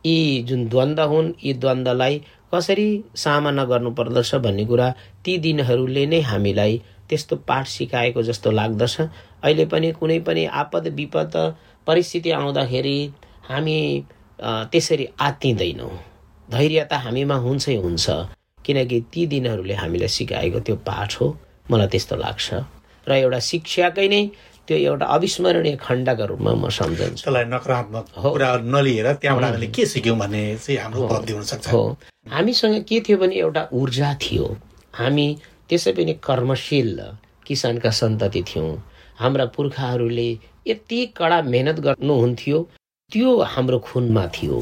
यी 0.05 0.43
जुन 0.49 0.67
द्वन्द्व 0.69 1.03
हुन् 1.13 1.33
यी 1.45 1.53
द्वन्द्वलाई 1.63 2.19
कसरी 2.55 2.89
सामना 3.17 3.65
गर्नुपर्दछ 3.71 4.35
भन्ने 4.45 4.65
कुरा 4.71 4.89
ती 5.25 5.37
दिनहरूले 5.45 6.05
नै 6.07 6.21
हामीलाई 6.31 6.83
त्यस्तो 7.09 7.37
पाठ 7.49 7.67
सिकाएको 7.69 8.23
जस्तो 8.23 8.51
लाग्दछ। 8.51 9.01
अहिले 9.45 9.65
पनि 9.73 9.93
कुनै 10.01 10.19
पनि 10.27 10.45
आपद 10.63 10.87
विपद 10.99 11.35
परिस्थिति 11.87 12.31
आउँदाखेरि 12.31 12.99
हामी 13.49 13.79
त्यसरी 14.73 15.07
आत्तिँदैनौँ 15.21 15.91
धैर्य 16.49 16.85
त 16.91 16.93
हामीमा 17.05 17.37
हुन्छै 17.47 17.77
हुन्छ 17.85 18.11
किनकि 18.65 19.01
ती 19.13 19.27
दिनहरूले 19.33 19.75
हामीलाई 19.75 20.09
सिकाएको 20.09 20.61
त्यो 20.67 20.77
पाठ 20.89 21.21
हो। 21.21 21.27
मलाई 21.71 21.89
त्यस्तो 21.93 22.17
लाग्छ। 22.17 22.49
र 23.09 23.13
एउटा 23.13 23.39
शिक्षाकै 23.51 24.09
नै 24.09 24.23
त्यो 24.69 24.77
एउटा 24.77 25.07
अविस्मरणीय 25.17 25.77
खण्डका 25.81 26.25
रूपमा 26.25 26.53
म 26.55 26.69
सम्झन्छु। 26.69 27.23
त्यसलाई 27.25 27.45
नकारात्मक 27.55 28.05
कुरा 28.17 28.51
नलिएर 28.75 29.13
त्यहाँबाट 29.21 29.45
हामीले 29.45 29.67
के 29.77 29.85
सिक्यौँ 29.87 30.17
भन्ने 30.19 30.43
चाहिँ 30.57 30.79
हाम्रो 30.81 31.01
उपलब्धि 31.05 31.33
हुनसक्छ 31.33 31.69
हो। 31.73 31.83
हामीसँग 32.33 32.77
के 32.89 33.01
थियो 33.05 33.19
भने 33.19 33.35
एउटा 33.45 33.63
ऊर्जा 33.73 34.09
थियो। 34.23 34.47
हामी 34.99 35.27
त्यसै 35.69 35.93
पनि 35.93 36.13
कर्मशील 36.25 37.01
किसानका 37.47 37.91
सन्तति 38.01 38.43
थियौँ। 38.49 38.73
हाम्रा 39.21 39.45
पुर्खाहरूले 39.57 40.31
यति 40.67 41.01
कडा 41.17 41.43
मेहनत 41.53 41.79
गर्नुहुन्थ्यो। 41.87 42.59
त्यो 43.13 43.31
हाम्रो 43.53 43.79
खुनमा 43.79 44.27
थियो। 44.35 44.59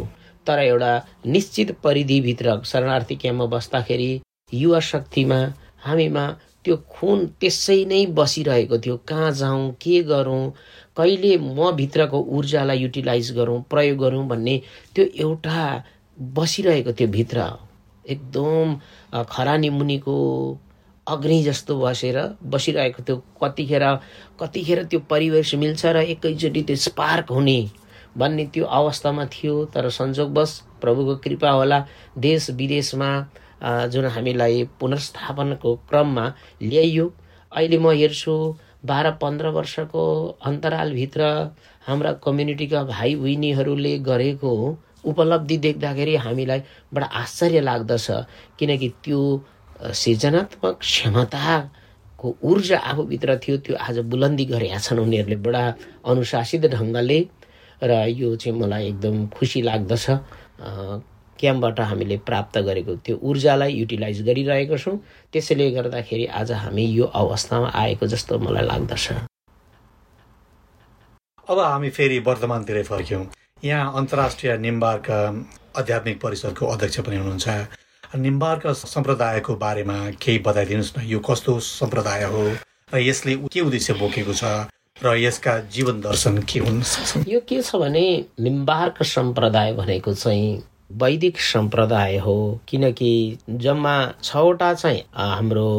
तर 0.47 0.59
एउटा 0.59 0.93
निश्चित 1.27 1.71
परिधिभित्र 1.85 2.61
शरणार्थी 2.67 3.15
क्याम्पमा 3.23 3.47
बस्दाखेरि 3.55 4.11
युवा 4.53 4.81
शक्तिमा 4.91 5.39
हामीमा 5.87 6.25
त्यो 6.65 6.77
खुन 6.91 7.27
त्यसै 7.41 7.85
नै 7.85 8.05
बसिरहेको 8.19 8.79
थियो। 8.79 8.97
कहाँ 9.09 9.31
जाउँ 9.41 9.73
के 9.83 10.03
गरौँ 10.11 10.53
कहिले 10.97 11.37
म 11.39 11.71
भित्रको 11.77 12.19
ऊर्जालाई 12.37 12.79
युटिलाइज 12.79 13.33
गरौँ 13.37 13.61
प्रयोग 13.71 13.99
गरौँ 13.99 14.27
भन्ने 14.29 14.61
त्यो 14.95 15.05
एउटा 15.27 15.63
बसिरहेको 16.19 16.93
थियो 16.93 17.09
भित्र। 17.09 17.51
एकदम 18.05 18.77
खरानी 19.31 19.71
मुनिको 19.71 20.17
अग्नि 21.07 21.43
जस्तो 21.43 21.79
बसेर 21.81 22.17
बसिरहेको 22.47 23.03
थियो। 23.03 23.17
कतिखेर 23.43 23.85
कतिखेर 24.41 24.83
त्यो 24.85 25.01
परिवेश 25.11 25.55
मिल्छ 25.55 25.87
र 25.87 25.97
एकैचोटि 26.15 26.63
त्यो 26.63 26.77
स्पार्क 26.87 27.31
हुने 27.31 27.61
भन्ने 28.19 28.45
त्यो 28.55 28.65
अवस्थामा 28.79 29.25
थियो। 29.35 29.65
तर 29.75 29.89
संजोगवश 29.91 30.61
प्रभुको 30.81 31.17
कृपा 31.25 31.51
होला। 31.51 31.79
देश 32.19 32.51
विदेशमा 32.51 33.11
जुन 33.63 34.05
हामीलाई 34.15 34.63
पुनर्स्थापनको 34.81 35.75
क्रममा 35.89 36.27
ल्याइयो। 36.63 37.07
अहिले 37.53 37.79
म 37.79 37.91
हेर्छु 37.93 38.35
बाह्र 38.87 39.11
पन्ध्र 39.23 39.47
वर्षको 39.57 40.03
अन्तरालभित्र 40.47 41.23
हाम्रा 41.87 42.13
कम्युनिटीका 42.25 42.83
भाइ 42.85 43.15
बहिनीहरूले 43.15 43.93
गरेको 44.09 44.53
उपलब्धि 45.05 45.57
देख्दाखेरि 45.67 46.15
हामीलाई 46.25 46.61
बडा 46.95 47.07
आश्चर्य 47.23 47.61
लाग्दछ। 47.61 48.07
किनकि 48.59 48.89
त्यो 49.05 49.21
सृजनात्मक 49.83 50.79
क्षमताको 50.81 52.37
ऊर्जा 52.51 52.79
आफूभित्र 52.79 53.39
थियो 53.43 53.57
त्यो 53.67 53.77
आज 53.77 53.99
बुलन्दी 54.11 54.45
गरेका 54.55 54.79
छन् 54.79 54.99
उनीहरूले 54.99 55.37
बडा 55.47 55.63
अनुशासित 56.11 56.67
ढङ्गले। 56.75 57.21
र 57.83 57.93
यो 58.09 58.35
चाहिँ 58.37 58.59
मलाई 58.59 58.87
एकदम 58.89 59.27
खुसी 59.35 59.63
लाग्दछ। 59.63 60.07
क्याम्पबाट 61.43 61.81
हामीले 61.91 62.17
प्राप्त 62.23 62.59
गरेको 62.71 62.95
त्यो 63.03 63.19
ऊर्जालाई 63.19 63.73
युटिलाइज 63.75 64.23
गरिरहेको 64.23 64.79
छौँ। 64.79 64.97
त्यसैले 65.33 65.71
गर्दाखेरि 65.77 66.27
आज 66.41 66.53
हामी 66.63 66.85
यो 66.87 67.05
अवस्थामा 67.05 67.69
आएको 67.75 68.07
जस्तो 68.07 68.39
मलाई 68.39 68.67
लाग्दछ। 68.67 69.07
अब 71.49 71.59
हामी 71.59 71.91
फेरि 71.91 72.19
वर्तमानतिरै 72.27 72.83
फर्क्यौँ। 72.83 73.25
यहाँ 73.65 73.93
अन्तर्राष्ट्रिय 73.97 74.57
निम्बार्क 74.59 75.11
आध्यात्मिक 75.79 76.21
परिषदको 76.23 76.67
अध्यक्ष 76.67 77.01
पनि 77.01 77.17
हुनुहुन्छ। 77.17 77.49
निम्बार्क 78.17 78.67
सम्प्रदायको 78.87 79.55
बारेमा 79.57 79.99
केही 80.23 80.39
बताइदिनुहोस् 80.47 80.97
न। 80.99 81.03
यो 81.07 81.19
कस्तो 81.19 81.59
सम्प्रदाय 81.59 82.25
हो 82.33 82.43
र 82.95 82.99
यसले 83.01 83.35
के 83.49 83.61
उद्देश्य 83.61 83.93
बोकेको 83.99 84.33
छ 84.35 84.45
र 85.03 85.17
यसका 85.19 85.59
जीवन 85.75 86.01
दर्शन 86.01 86.39
के 86.45 86.59
हुन 86.61 86.83
यो 87.29 87.41
के 87.49 87.61
छ 87.63 87.77
भने 87.77 88.05
निम्बार्क 88.41 89.03
सम्प्रदाय 89.03 89.73
भनेको 89.75 90.15
चाहिँ 90.15 90.63
वैदिक 91.01 91.41
सम्प्रदाय 91.41 92.17
हो 92.19 92.37
किनकि 92.69 93.13
जम्मा 93.51 93.95
छवटा 94.23 94.73
चाहिँ 94.75 95.03
हाम्रो 95.15 95.71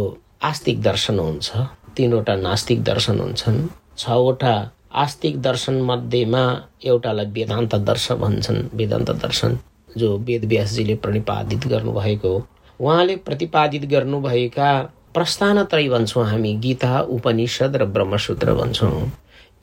आस्तिक 0.44 0.82
दर्शन 0.82 1.20
हुन्छ 1.20 1.52
तिनवटा 1.98 2.36
नास्तिक 2.36 2.84
दर्शन 2.84 3.20
हुन्छन्। 3.20 3.68
छवटा 3.98 4.56
आस्तिक 5.04 5.42
दर्शन 5.42 5.82
मध्येमा 5.82 6.44
एउटालाई 6.86 7.26
वेदान्त 7.34 7.76
दर्शन 7.76 8.16
भन्छन् 8.16 8.62
वेदान्त 8.74 9.12
दर्शन 9.22 9.58
जो 9.98 10.18
वेद 10.18 10.46
व्यासजीले 10.46 10.96
प्रतिपादित 11.04 11.68
गर्नुभएको 11.68 12.36
उहाँले 12.80 13.16
प्रतिपादित 13.26 13.86
गर्नुभएका 13.90 14.72
प्रस्थानत्रय 15.14 15.90
भन्छौँ 15.90 16.26
हामी 16.26 16.54
गीता 16.64 17.00
उपनिषद 17.16 17.76
र 17.76 17.86
ब्रह्मसूत्र 17.86 18.54
भन्छौँ। 18.54 19.12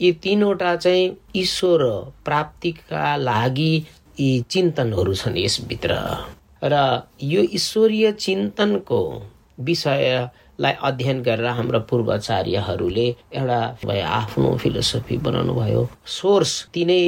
यी 0.01 0.13
तिनवटा 0.23 0.75
चाहिँ 0.77 1.17
ईश्वर 1.37 1.83
प्राप्तिका 2.25 3.17
लागि 3.17 3.73
यी 4.21 4.31
चिन्तनहरू 4.53 5.15
छन् 5.15 5.37
यसभित्र। 5.39 5.93
र 6.63 6.75
यो 7.23 7.43
ईश्वरीय 7.57 8.13
चिन्तनको 8.13 9.01
विषयलाई 9.69 10.75
अध्ययन 10.89 11.23
गरेर 11.23 11.47
हाम्रो 11.57 11.81
पूर्वाचार्यहरूले 11.89 13.07
एउटा 13.33 13.61
आफ्नो 14.21 14.49
फिलोसफी 14.63 15.17
बनाउनु 15.25 15.53
भयो। 15.61 15.83
सोर्स 16.17 16.53
तिनै 16.75 17.03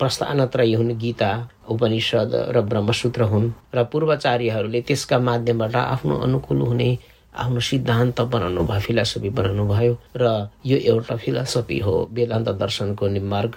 प्रस्थानत्रय 0.00 0.74
हुन् 0.80 0.96
गीता 1.02 1.30
उपनिषद 1.68 2.32
र 2.56 2.60
ब्रह्मसूत्र 2.70 3.22
हुन् 3.32 3.52
र 3.74 3.84
पूर्वाचार्यहरूले 3.92 4.80
त्यसका 4.88 5.18
माध्यमबाट 5.28 5.76
आफ्नो 5.76 6.14
अनुकूल 6.26 6.60
हुने 6.68 6.90
आफ्नो 7.36 7.60
सिद्धान्त 7.60 8.20
बनाउनु 8.32 8.62
भयो 8.70 8.80
फिलोसफी 8.86 9.30
बनाउनु 9.36 9.64
भयो। 9.68 9.92
र 10.16 10.48
यो 10.64 10.76
एउटा 10.92 11.16
फिलोसफी 11.16 11.78
हो 11.84 11.94
वेदान्त 12.16 12.48
दर्शनको 12.62 13.08
निमार्ग। 13.08 13.56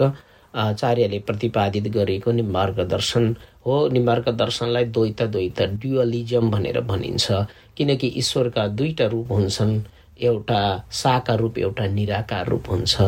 आचार्यले 0.56 1.20
प्रतिपादित 1.20 1.88
गरेको 1.94 2.32
नि 2.32 2.42
मार्गदर्शन 2.42 3.36
हो। 3.66 3.88
नि 3.88 4.00
मार्गदर्शनलाई 4.00 4.86
द्वैत 4.86 5.22
द्वैत 5.24 5.62
ड्युअलिजम 5.82 6.50
भनेर 6.52 6.80
भनिन्छ। 6.82 7.32
किनकि 7.78 8.08
ईश्वरका 8.18 8.68
दुईवटा 8.68 9.06
रूप 9.08 9.32
हुन्छन्। 9.32 9.82
एउटा 10.22 10.62
साकार 10.92 11.40
रूप 11.40 11.58
एउटा 11.58 11.86
निराकार 11.88 12.48
रूप 12.50 12.70
हुन्छ। 12.70 13.02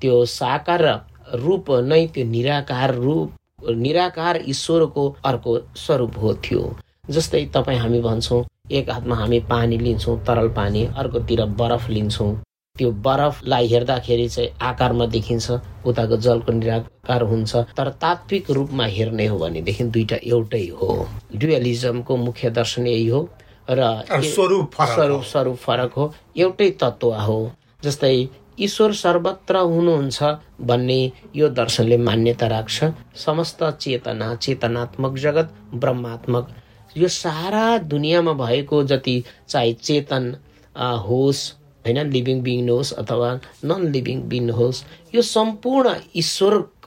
त्यो 0.00 0.24
साकार 0.24 0.82
रूप 1.34 1.70
नै 1.84 2.06
त्यो 2.14 2.24
निराकार 2.24 2.94
रूप 2.94 3.68
निराकार 3.76 4.40
ईश्वरको 4.48 5.04
अर्को 5.24 5.58
स्वरूप 5.76 6.18
हो 6.18 6.34
थियो 6.44 6.62
जस्तै 7.10 7.44
तपाईँ 7.54 7.78
हामी 7.78 8.00
भन्छौँ 8.00 8.44
एक 8.70 8.90
हातमा 8.90 9.16
हामी 9.16 9.40
पानी 9.50 9.78
लिन्छौँ 9.78 10.18
तरल 10.26 10.48
पानी 10.48 10.84
अर्कोतिर 10.96 11.44
बरफ 11.60 11.88
लिन्छौँ। 11.90 12.34
त्यो 12.78 12.90
बरफलाई 12.90 13.66
हेर्दाखेरि 13.68 14.28
चाहिँ 14.28 14.48
आकारमा 14.66 15.06
देखिन्छ 15.06 15.50
उताको 15.86 16.16
जलको 16.26 16.52
निराकार 16.52 17.22
हुन्छ। 17.22 17.56
तर 17.78 17.88
तात्विक 18.02 18.50
रूपमा 18.50 18.86
हेर्ने 18.90 19.26
हो 19.26 19.38
भनेदेखि 19.38 19.84
दुइटा 19.94 20.16
एउटै 20.26 20.66
हो। 20.74 20.88
डुअलिजमको 21.38 22.16
मुख्य 22.16 22.50
दर्शन 22.50 22.86
यही 22.86 23.06
हो 23.08 23.20
र 23.70 23.80
स्वरूप 24.26 24.74
स्वरूप 24.74 25.22
स्वरूप 25.22 25.56
फरक 25.56 25.92
हो। 25.94 26.12
एउटै 26.36 26.70
तत्त्व 26.82 27.14
हो 27.14 27.38
जस्तै 27.84 28.14
ईश्वर 28.58 28.92
सर्वत्र 29.04 29.56
हुनुहुन्छ 29.70 30.34
भन्ने 30.66 31.00
यो 31.36 31.48
दर्शनले 31.54 31.96
मान्यता 32.02 32.46
राख्छ। 32.48 32.92
समस्त 33.16 33.62
चेतना 33.80 34.34
चेतनात्मक 34.34 35.18
जगत 35.22 35.54
ब्रह्मात्मक। 35.74 36.54
यो 36.96 37.08
सारा 37.22 37.66
दुनियाँमा 37.94 38.32
भएको 38.44 38.82
जति 38.84 39.22
चाहे 39.48 39.72
चेतन 39.72 40.34
होस् 41.06 41.52
होइन 41.86 42.10
लिभिङ 42.10 42.42
बिङ 42.42 42.68
होस् 42.68 42.92
अथवा 42.94 43.30
नन 43.64 43.86
लिभिङ 43.88 44.20
बिङ 44.28 44.50
होस् 44.50 44.84
यो 45.14 45.22
सम्पूर्ण 45.22 45.94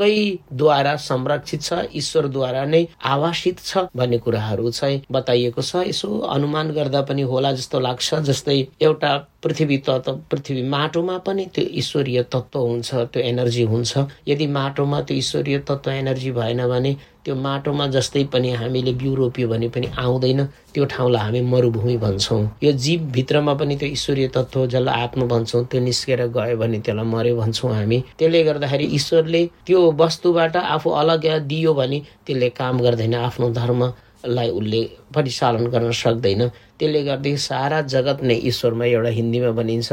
ईश्वरकैद्वारा 0.02 0.96
संरक्षित 0.96 1.62
छ 1.62 1.74
ईश्वरद्वारा 1.96 2.66
नै 2.66 2.86
आवासित 3.04 3.60
छ 3.60 3.78
भन्ने 3.96 4.18
कुराहरू 4.18 4.70
चाहिँ 4.72 5.02
बताइएको 5.12 5.62
छ। 5.62 5.88
यसो 5.88 6.20
अनुमान 6.20 6.72
गर्दा 6.72 7.02
पनि 7.02 7.22
होला 7.22 7.52
जस्तो 7.52 7.80
लाग्छ 7.80 8.16
जस्तै 8.30 8.60
एउटा 8.82 9.18
पृथ्वी 9.44 9.78
तत्व 9.88 10.14
पृथ्वी 10.32 10.62
माटोमा 10.70 11.18
पनि 11.26 11.46
त्यो 11.56 11.66
ईश्वरीय 11.82 12.24
तत्त्व 12.34 12.60
हुन्छ 12.60 12.96
त्यो 13.14 13.22
एनर्जी 13.24 13.64
हुन्छ। 13.64 13.98
यदि 14.28 14.48
माटोमा 14.48 15.02
त्यो 15.02 15.18
ईश्वरीय 15.18 15.60
तत्त्व 15.70 15.92
एनर्जी 15.92 16.32
भएन 16.32 16.68
भने 16.68 16.96
त्यो 17.26 17.36
माटोमा 17.36 17.88
जस्तै 17.88 18.24
पनि 18.34 18.52
हामीले 18.54 18.94
बिउ 18.94 19.14
रोप्यो 19.16 19.48
भने 19.48 19.68
पनि 19.70 19.88
आउँदैन। 20.00 20.44
त्यो 20.74 20.86
ठाउँलाई 20.86 21.22
हामी 21.22 21.42
मरुभूमि 21.42 21.98
भन्छौँ। 21.98 22.42
यो 22.64 22.72
जीवभित्रमा 22.72 23.54
पनि 23.54 23.76
त्यो 23.76 23.90
ईश्वरीय 23.90 24.28
तत्त्व 24.36 24.66
जसलाई 24.68 25.02
आत्मा 25.04 25.26
भन्छौँ 25.26 25.64
त्यो 25.72 25.82
निस्केर 25.82 26.26
गयो 26.38 26.58
भने 26.58 26.80
त्यसलाई 26.80 27.06
मर्यो 27.06 27.36
भन्छौँ 27.38 27.74
हामी। 27.74 28.04
त्यसले 28.18 28.44
गर्दाखेरि 28.44 28.86
ईश्वरले 28.96 29.46
त्यो 29.68 29.87
वस्तुबाट 29.94 30.56
आफू 30.58 30.90
अलग 31.02 31.26
दियो 31.48 31.74
भने 31.74 32.00
त्यसले 32.26 32.50
काम 32.50 32.80
गर्दैन 32.82 33.14
आफ्नो 33.16 33.50
धर्मलाई 33.54 34.50
उसले 34.50 34.82
परिचालन 35.16 35.68
गर्न 35.74 35.92
सक्दैन। 35.92 36.48
त्यसले 36.80 37.04
गर्दाखेरि 37.04 37.38
सारा 37.38 37.82
जगत 37.94 38.24
नै 38.24 38.36
ईश्वरमा 38.50 38.86
एउटा 38.86 39.10
हिन्दीमा 39.20 39.52
भनिन्छ 39.60 39.90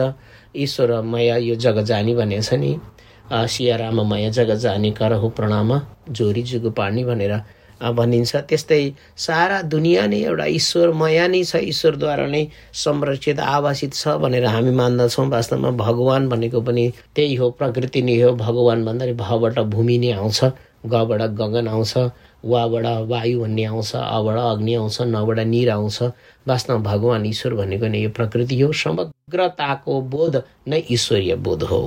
ईश्वरमय 0.56 1.30
यो 1.48 1.54
जगत 1.64 1.84
जानी 1.90 2.40
छ 2.42 2.52
नि। 2.54 2.78
सिया 3.32 3.76
राममय 3.76 4.30
जगत 4.30 4.58
जाने 4.60 4.90
कर 4.92 5.12
हो 5.12 5.28
प्रणाम 5.36 5.70
जोरी 6.10 6.42
जुगु 6.42 6.70
पार्ने 6.70 7.04
भनेर 7.04 7.32
भनिन्छ। 7.92 8.36
त्यस्तै 8.48 8.82
सारा 9.16 9.60
दुनियाँ 9.62 10.06
नै 10.08 10.18
एउटा 10.24 10.46
ईश्वरमय 10.58 11.20
नै 11.28 11.42
छ 11.44 11.56
ईश्वरद्वारा 11.62 12.26
नै 12.26 12.46
संरक्षित 12.72 13.40
आवासित 13.40 13.92
छ 13.94 14.16
भनेर 14.22 14.46
हामी 14.46 14.70
मान्दछौँ। 14.80 15.26
वास्तवमा 15.30 15.70
भगवान् 15.84 16.28
भनेको 16.28 16.60
पनि 16.60 16.84
त्यही 17.14 17.34
हो 17.34 17.50
प्रकृति 17.60 18.02
नै 18.02 18.20
हो। 18.20 18.32
भगवान् 18.36 18.84
भन्दाखेरि 18.84 19.16
भबाट 19.18 19.58
भूमि 19.74 19.98
नै 19.98 20.12
आउँछ 20.12 20.44
गबाट 20.86 21.22
गगन 21.40 21.68
आउँछ 21.68 21.96
वाबाट 22.44 22.86
वायु 23.08 23.40
भन्ने 23.40 23.64
आउँछ 23.64 23.94
अबाट 23.96 24.36
अग्नि 24.38 24.74
आउँछ 24.74 25.00
नबाट 25.02 25.38
निर 25.48 25.70
आउँछ। 25.70 26.02
वास्तवमा 26.48 26.82
भगवान् 26.90 27.26
ईश्वर 27.26 27.54
भनेको 27.54 27.88
नै 27.88 28.00
यो 28.00 28.10
प्रकृति 28.10 28.60
हो। 28.60 28.72
समग्रताको 28.72 30.00
बोध 30.12 30.42
नै 30.68 30.82
ईश्वरीय 30.90 31.34
बोध 31.40 31.62
हो। 31.62 31.80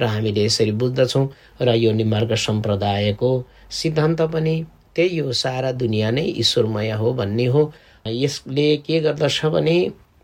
र 0.00 0.04
हामीले 0.04 0.44
यसरी 0.44 0.72
बुझ्दछौँ 0.72 1.26
र 1.62 1.74
यो 1.76 1.92
निमार्ग 1.92 2.34
सम्प्रदायको 2.34 3.30
सिद्धान्त 3.70 4.20
पनि 4.32 4.54
त्यही 4.96 5.18
हो 5.18 5.32
सारा 5.32 5.72
दुनियाँ 5.72 6.10
नै 6.12 6.24
ईश्वरमय 6.42 6.90
हो 7.00 7.12
भन्ने 7.14 7.46
हो। 7.46 7.72
यसले 8.06 8.76
के 8.76 9.00
गर्दछ 9.00 9.44
भने 9.46 9.76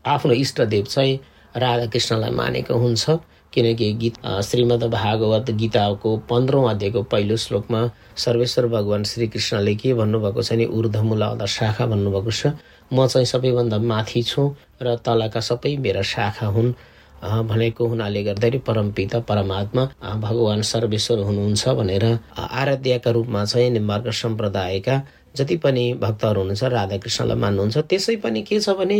आफ्नो 0.05 0.33
इष्टदेव 0.35 0.85
चाहिँ 0.85 1.19
राधाकृष्णलाई 1.57 2.31
मानेको 2.31 2.75
हुन्छ 2.79 3.11
किनकि 3.53 3.93
गीत 4.01 4.15
श्रीमद् 4.45 4.85
भागवत 4.93 5.51
गीताको 5.61 6.17
पन्ध्रौँ 6.31 6.69
अध्यायको 6.71 7.03
पहिलो 7.13 7.37
श्लोकमा 7.37 7.81
सर्वेश्वर 8.17 8.67
भगवान् 8.69 9.05
श्रीकृष्णले 9.05 9.75
के 9.75 9.95
भन्नुभएको 9.95 10.43
छ 10.43 10.53
भने 10.53 10.67
ऊर्धमुला 10.67 11.27
अथवा 11.27 11.47
शाखा 11.47 11.87
भन्नुभएको 11.87 12.31
छ। 12.31 12.53
म 12.93 13.07
चाहिँ 13.07 13.27
सबैभन्दा 13.27 13.79
माथि 13.79 14.23
छु 14.23 14.43
र 14.83 14.97
तलका 15.07 15.41
सबै 15.41 15.77
मेरा 15.77 16.03
शाखा 16.03 16.47
हुन्। 16.47 16.75
भनेको 17.23 17.87
हुनाले 17.89 18.23
गर्दाखेरि 18.25 18.59
परमपिता 18.59 19.21
परमात्मा 19.21 19.85
भगवान् 20.17 20.63
सर्वेश्वर 20.63 21.19
हुनुहुन्छ 21.19 21.69
भनेर 21.69 22.05
आराध्यका 22.39 23.11
रूपमा 23.11 23.45
चाहिँ 23.45 23.71
निम्बार्क 23.71 24.09
सम्प्रदायका 24.15 25.01
जति 25.39 25.57
पनि 25.65 25.85
भक्तहरू 26.01 26.41
हुनुहुन्छ 26.41 26.73
राधाकृष्णलाई 26.73 27.39
मान्नुहुन्छ 27.45 27.79
त्यसै 27.91 28.17
पनि 28.25 28.43
के 28.43 28.61
छ 28.61 28.77
भने 28.81 28.99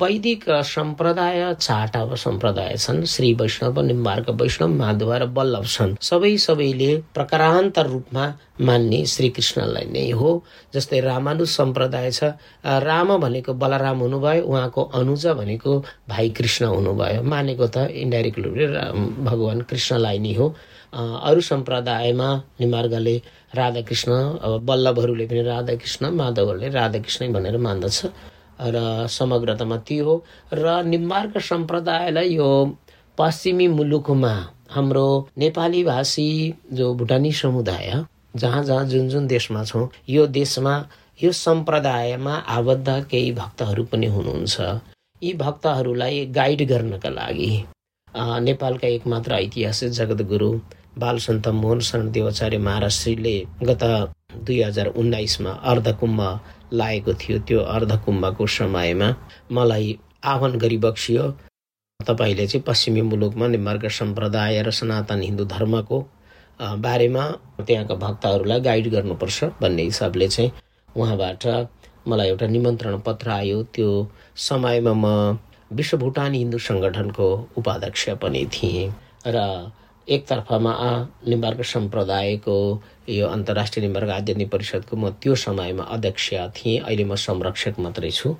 वैदिक 0.00 0.44
सम्प्रदाय 0.64 1.54
चारवटा 1.60 2.14
सम्प्रदाय 2.16 2.76
छन्। 2.76 3.04
श्री 3.04 3.32
वैष्णव 3.40 3.80
निम्बार्क 3.80 4.30
वैष्णव 4.40 4.68
माधव 4.80 5.12
र 5.12 5.24
वल्लभ 5.36 5.66
छन्। 5.68 5.94
सबै 6.00 6.36
सबैले 6.40 6.90
प्रकारान्तर 7.14 7.86
रूपमा 7.86 8.24
मान्ने 8.64 9.04
श्रीकृष्णलाई 9.06 9.86
नै 9.92 10.08
हो। 10.10 10.30
जस्तै 10.74 11.00
रामानु 11.00 11.44
सम्प्रदाय 11.44 12.10
छ। 12.10 12.32
राम 12.64 13.16
भनेको 13.20 13.54
बलराम 13.54 13.98
हुनुभयो 13.98 14.42
उहाँको 14.42 14.82
अनुजा 14.96 15.34
भनेको 15.34 15.78
भाइ 16.08 16.28
कृष्ण 16.38 16.64
हुनुभयो। 16.64 17.22
मानेको 17.22 17.66
त 17.68 17.92
इन्डाइरेक्ट 17.92 18.38
रूपले 18.40 18.66
भगवान् 19.28 19.62
कृष्णलाई 19.68 20.18
नै 20.18 20.34
हो। 20.34 20.54
अरू 20.94 21.40
सम्प्रदायमा 21.40 22.28
निमार्गले 22.60 23.16
राधाकृष्ण 23.54 24.12
अब 24.12 24.70
वल्लभहरूले 24.70 25.26
पनि 25.26 25.42
राधाकृष्ण 25.42 26.10
माधवहरूले 26.20 26.68
राधाकृष्णै 26.70 27.28
भनेर 27.34 27.58
मान्दछ। 27.66 27.98
र 28.74 29.06
समग्रतामा 29.10 29.76
त्यो 29.86 30.04
हो। 30.04 30.14
र 30.54 30.82
निम्बार्क 30.84 31.38
सम्प्रदायलाई 31.42 32.28
यो 32.34 32.50
पश्चिमी 33.18 33.66
मुलुकमा 33.68 34.34
हाम्रो 34.70 35.06
नेपाली 35.38 35.82
भाषी 35.84 36.28
जो 36.72 36.92
भुटानी 36.94 37.32
समुदाय 37.32 38.04
जहाँ 38.36 38.62
जहाँ 38.64 38.84
जुन 38.86 39.08
जुन 39.08 39.26
देशमा 39.26 39.64
छौँ 39.64 39.88
यो 40.08 40.26
देशमा 40.26 40.74
यो 41.22 41.32
सम्प्रदायमा 41.32 42.34
आबद्ध 42.34 42.88
केही 43.10 43.32
भक्तहरू 43.32 43.84
पनि 43.92 44.06
हुनुहुन्छ। 44.06 44.60
यी 45.22 45.32
भक्तहरूलाई 45.42 46.24
गाइड 46.38 46.66
गर्नका 46.68 47.10
लागि 47.10 47.52
नेपालका 48.48 48.88
एकमात्र 48.88 49.32
ऐतिहासिक 49.34 49.90
जगतगुरु 49.90 50.50
बालसन्त 50.98 51.48
मोहन 51.60 51.80
शरण 51.80 52.10
देवाचार्य 52.12 52.58
महाराष्ट्रीले 52.58 53.36
गत 53.62 53.82
दुई 54.46 54.60
हजार 54.62 54.86
उन्नाइसमा 55.00 55.50
अर्धकुम्भ 55.70 56.20
लागेको 56.72 57.12
थियो। 57.20 57.38
त्यो 57.48 57.60
अर्धकुम्भको 57.76 58.46
समयमा 58.58 59.08
मलाई 59.52 59.98
आह्वान 60.32 60.56
गरिबक्सियो 60.64 61.24
तपाईँले 62.00 62.46
चाहिँ 62.46 62.62
पश्चिमी 62.66 63.02
मुलुकमा 63.10 63.46
निमार्ग 63.46 63.88
सम्प्रदाय 63.98 64.62
र 64.62 64.70
सनातन 64.70 65.22
हिन्दू 65.22 65.44
धर्मको 65.54 66.00
बारेमा 66.86 67.24
त्यहाँका 67.66 67.94
भक्तहरूलाई 68.04 68.60
गाइड 68.60 68.88
गर्नुपर्छ 68.94 69.44
भन्ने 69.62 69.82
हिसाबले 69.82 70.28
चाहिँ 70.28 70.52
उहाँबाट 70.96 71.46
मलाई 72.08 72.28
एउटा 72.28 72.46
निमन्त्रण 72.46 72.98
पत्र 73.06 73.30
आयो। 73.30 73.62
त्यो 73.74 73.90
समयमा 74.48 74.92
म 74.94 75.38
विश्व 75.74 75.96
भुटानी 75.98 76.38
हिन्दू 76.38 76.58
सङ्गठनको 76.68 77.26
उपाध्यक्ष 77.58 78.08
पनि 78.22 78.44
थिएँ 78.54 78.92
र 79.26 79.38
एकतर्फमा 80.08 80.72
निम्बार्क 81.28 81.62
सम्प्रदायको 81.64 82.56
यो 83.08 83.26
अन्तर्राष्ट्रिय 83.26 83.84
निम्बार्क 83.84 84.10
आध्यात्मिक 84.10 84.50
परिषदको 84.50 84.96
म 84.96 85.10
त्यो 85.22 85.34
समयमा 85.34 85.84
अध्यक्ष 85.96 86.32
थिएँ। 86.56 86.78
अहिले 86.80 87.04
म 87.04 87.14
संरक्षक 87.14 87.78
मात्रै 87.80 88.10
छु। 88.10 88.34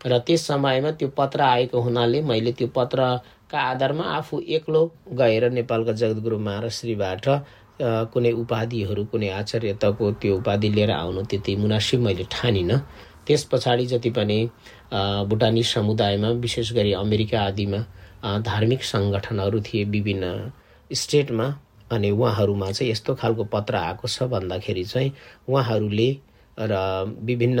र 0.00 0.18
त्यस 0.26 0.46
समयमा 0.46 0.90
त्यो 0.98 1.08
पत्र 1.18 1.40
आएको 1.40 1.80
हुनाले 1.80 2.20
मैले 2.22 2.52
त्यो 2.58 2.68
पत्रका 2.76 3.58
आधारमा 3.60 4.04
आफू 4.18 4.40
एक्लो 4.56 4.82
गएर 5.12 5.50
नेपालका 5.50 5.92
जगद्गुरु 5.92 6.38
महाराष्ट्रीबाट 6.38 7.26
कुनै 8.12 8.32
उपाधिहरू 8.42 9.04
कुनै 9.12 9.28
आचार्यताको 9.40 10.10
त्यो 10.22 10.36
उपाधि 10.36 10.68
लिएर 10.76 10.90
आउनु 10.90 11.22
त्यति 11.30 11.56
मुनासिब 11.56 12.00
मैले 12.06 12.24
ठानिनँ। 12.30 12.78
त्यस 13.26 13.44
पछाडि 13.52 13.86
जति 13.86 14.10
पनि 14.10 14.38
भुटानी 15.28 15.62
समुदायमा 15.62 16.28
विशेष 16.44 16.72
गरी 16.72 16.92
अमेरिका 17.02 17.40
आदिमा 17.40 17.80
धार्मिक 18.46 18.82
सङ्गठनहरू 18.84 19.60
थिए 19.66 19.84
विभिन्न 19.90 20.24
स्टेटमा 20.92 21.46
अनि 21.92 22.10
उहाँहरूमा 22.10 22.70
चाहिँ 22.70 22.90
यस्तो 22.92 23.14
खालको 23.14 23.44
पत्र 23.54 23.74
आएको 23.76 24.08
छ 24.08 24.22
भन्दाखेरि 24.32 24.84
चाहिँ 24.84 25.12
उहाँहरूले 25.48 26.10
र 26.58 26.74
विभिन्न 27.24 27.60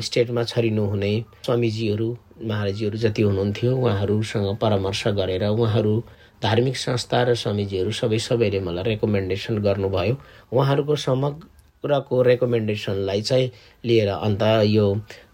स्टेटमा 0.00 0.42
छरिनु 0.44 0.84
हुने 0.86 1.12
स्वामीजीहरू 1.46 2.16
महाराजीहरू 2.44 2.98
जति 2.98 3.22
हुनुहुन्थ्यो 3.22 3.76
उहाँहरूसँग 3.76 4.56
परामर्श 4.60 5.06
गरेर 5.18 5.44
उहाँहरू 5.48 6.02
धार्मिक 6.42 6.76
संस्था 6.76 7.22
र 7.22 7.34
स्वामीजीहरू 7.34 7.90
सबै 7.90 8.18
सबैले 8.18 8.60
मलाई 8.60 8.84
रेकमेन्डेसन 8.84 9.58
गर्नुभयो। 9.58 10.16
उहाँहरूको 10.52 10.96
समग्रको 10.96 12.22
रेकमेन्डेसनलाई 12.22 13.22
चाहिँ 13.22 13.50
लिएर 13.84 14.08
अन्त 14.08 14.42
यो 14.64 14.86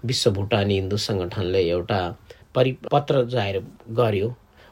विश्व 0.07 0.31
भुटानी 0.33 0.75
हिन्दू 0.75 0.97
सङ्गठनले 0.97 1.63
एउटा 1.71 2.01
परिपत्र 2.55 3.25
जाहेर 3.35 3.63
गर्यो। 3.99 4.29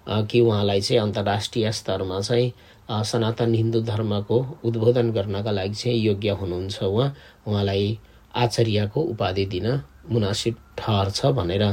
कि 0.08 0.40
उहाँलाई 0.40 0.80
चाहिँ 0.80 1.00
अन्तर्राष्ट्रिय 1.02 1.70
स्तरमा 1.72 2.20
चाहिँ 2.20 2.52
सनातन 2.90 3.54
हिन्दू 3.54 3.80
धर्मको 3.82 4.38
उद्बोधन 4.64 5.10
गर्नका 5.12 5.50
लागि 5.50 5.74
चाहिँ 5.74 5.98
योग्य 6.00 6.30
हुनुहुन्छ 6.40 6.82
उहाँ। 6.82 7.14
उहाँलाई 7.46 7.98
आचार्यको 8.34 9.00
उपाधि 9.12 9.44
दिन 9.52 9.66
मुनासिब 10.10 10.56
ठहर्छ 10.78 11.26
भनेर 11.38 11.64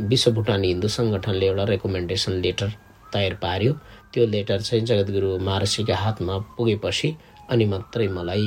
विश्व 0.00 0.30
भुटानी 0.32 0.68
हिन्दू 0.68 0.88
सङ्गठनले 0.88 1.46
एउटा 1.46 1.64
रेकमेन्डेसन 1.72 2.32
लेटर 2.44 2.72
तयार 3.12 3.34
पार्यो। 3.42 3.72
त्यो 4.12 4.26
लेटर 4.26 4.60
चाहिँ 4.60 4.84
जगद्गुरु 4.84 5.38
महाराष्ट्रीका 5.38 5.96
हातमा 5.96 6.38
पुगेपछि 6.56 7.14
अनि 7.50 7.64
मात्रै 7.72 8.08
मलाई 8.08 8.46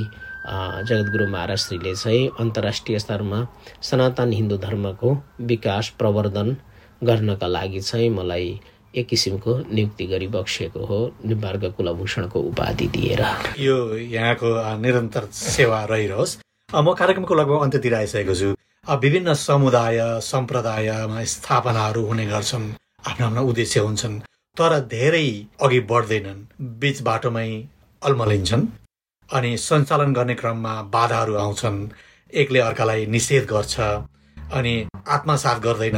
जगद्गुरु 0.90 1.28
महाराष्ट्रीले 1.28 1.94
चाहिँ 1.96 2.30
अन्तर्राष्ट्रिय 2.40 3.00
स्तरमा 3.00 3.46
सनातन 3.90 4.32
हिन्दू 4.34 4.58
धर्मको 4.58 5.18
विकास 5.52 5.90
प्रवर्धन 6.00 6.56
गर्नका 7.02 7.48
लागि 7.48 7.82
चाहिँ 7.82 8.10
मलाई 8.10 8.60
एक 8.96 9.08
किसिमको 9.08 9.58
नियुक्ति 9.74 10.06
गरी 10.08 10.28
बक्सिएको 10.28 10.86
हो 10.86 11.00
निम्बार्ग 11.26 11.66
कुलभूषणको 11.78 12.40
उपाधि 12.40 12.88
दिएर। 12.88 13.22
यो 13.60 13.78
यहाँको 13.96 14.48
निरन्तर 14.82 15.28
सेवा 15.34 15.84
रहिरहोस्। 15.86 16.38
म 16.76 16.94
कार्यक्रमको 16.94 17.36
लगभग 17.36 17.62
अन्त्यतिर 17.64 17.94
आइसकेको 17.96 18.36
छु। 18.36 18.50
विभिन्न 19.02 19.34
समुदाय 19.34 20.00
सम्प्रदायमा 20.24 21.24
स्थापनाहरू 21.24 22.06
हुने 22.06 22.26
गर्छन् 22.26 22.68
आफ्नो 23.08 23.26
आफ्नो 23.28 23.44
उद्देश्य 23.50 23.80
हुन्छन् 23.80 24.20
तर 24.58 24.80
धेरै 24.92 25.28
अघि 25.62 25.80
बढ्दैनन् 25.92 26.46
बिच 26.80 27.02
बाटोमै 27.02 27.50
अल्मलिन्छन् 28.02 28.68
अनि 29.30 29.58
सञ्चालन 29.58 30.14
गर्ने 30.14 30.36
क्रममा 30.36 30.74
बाधाहरू 30.94 31.36
आउँछन्। 31.36 31.78
एकले 32.34 32.60
अर्कालाई 32.60 33.06
निषेध 33.06 33.46
गर्छ 33.50 33.80
अनि 34.54 34.74
आत्मसात 35.08 35.62
गर्दैन 35.62 35.98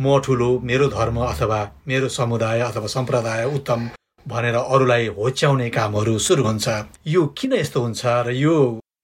म 0.00 0.18
ठुलो 0.24 0.48
मेरो 0.64 0.86
धर्म 0.88 1.16
अथवा 1.20 1.60
मेरो 1.88 2.08
समुदाय 2.08 2.60
अथवा 2.60 2.86
सम्प्रदाय 2.96 3.44
उत्तम 3.56 3.88
भनेर 4.26 4.54
अरूलाई 4.54 5.06
होच्याउने 5.16 5.68
कामहरू 5.70 6.18
सुरु 6.26 6.44
हुन्छ। 6.44 6.68
यो 7.06 7.24
किन 7.38 7.52
यस्तो 7.54 7.80
हुन्छ 7.80 8.02
र 8.26 8.30
यो 8.34 8.56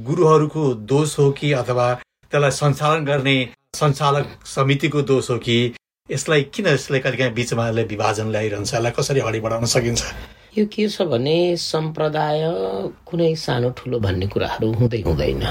गुरुहरूको 0.08 0.62
दोष 0.92 1.18
हो 1.18 1.30
कि 1.38 1.52
अथवा 1.52 1.88
त्यसलाई 2.30 2.50
सञ्चालन 2.60 3.04
गर्ने 3.04 3.36
सञ्चालक 3.76 4.46
समितिको 4.46 5.02
दोष 5.10 5.30
हो 5.30 5.38
कि 5.38 5.58
यसलाई 6.08 6.42
किन 6.54 6.66
यसले 6.66 6.98
कहिलेकाहीँ 7.04 7.34
बिचमा 7.34 7.68
विभाजन 7.92 8.30
ल्याइरहन्छ 8.32 8.74
यसलाई 8.74 8.92
कसरी 8.98 9.20
अगाडि 9.20 9.40
बढाउन 9.40 9.64
सकिन्छ? 9.74 10.02
यो 10.58 10.64
के 10.72 10.86
छ 10.88 11.02
भने 11.02 11.36
सम्प्रदाय 11.60 12.40
कुनै 13.06 13.34
सानो 13.36 13.70
ठुलो 13.76 13.98
भन्ने 14.00 14.26
कुराहरू 14.26 14.72
हुँदै 14.72 15.00
हुँदैन। 15.06 15.42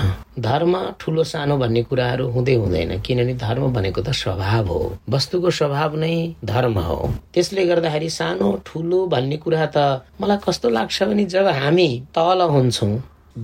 धर्म 0.42 0.74
ठुलो 1.00 1.24
सानो 1.24 1.58
भन्ने 1.58 1.84
कुराहरू 1.84 2.26
हुँदै 2.34 2.56
हुँदैन 2.56 2.98
किनभने 3.06 3.34
धर्म 3.38 3.74
भनेको 3.74 4.02
त 4.02 4.10
स्वभाव 4.18 4.68
हो। 4.68 4.98
वस्तुको 5.10 5.50
स्वभाव 5.52 5.96
नै 5.96 6.16
धर्म 6.46 6.80
हो। 6.80 6.98
त्यसले 7.34 7.66
गर्दाखेरि 7.66 8.10
सानो 8.10 8.50
ठुलो 8.66 9.06
भन्ने 9.14 9.38
कुरा 9.38 9.66
त 9.78 9.78
मलाई 10.22 10.38
कस्तो 10.42 10.70
लाग्छ 10.70 11.04
भने 11.04 11.26
जब 11.30 11.48
हामी 11.62 11.90
तल 12.10 12.42
हुन्छौँ 12.50 12.94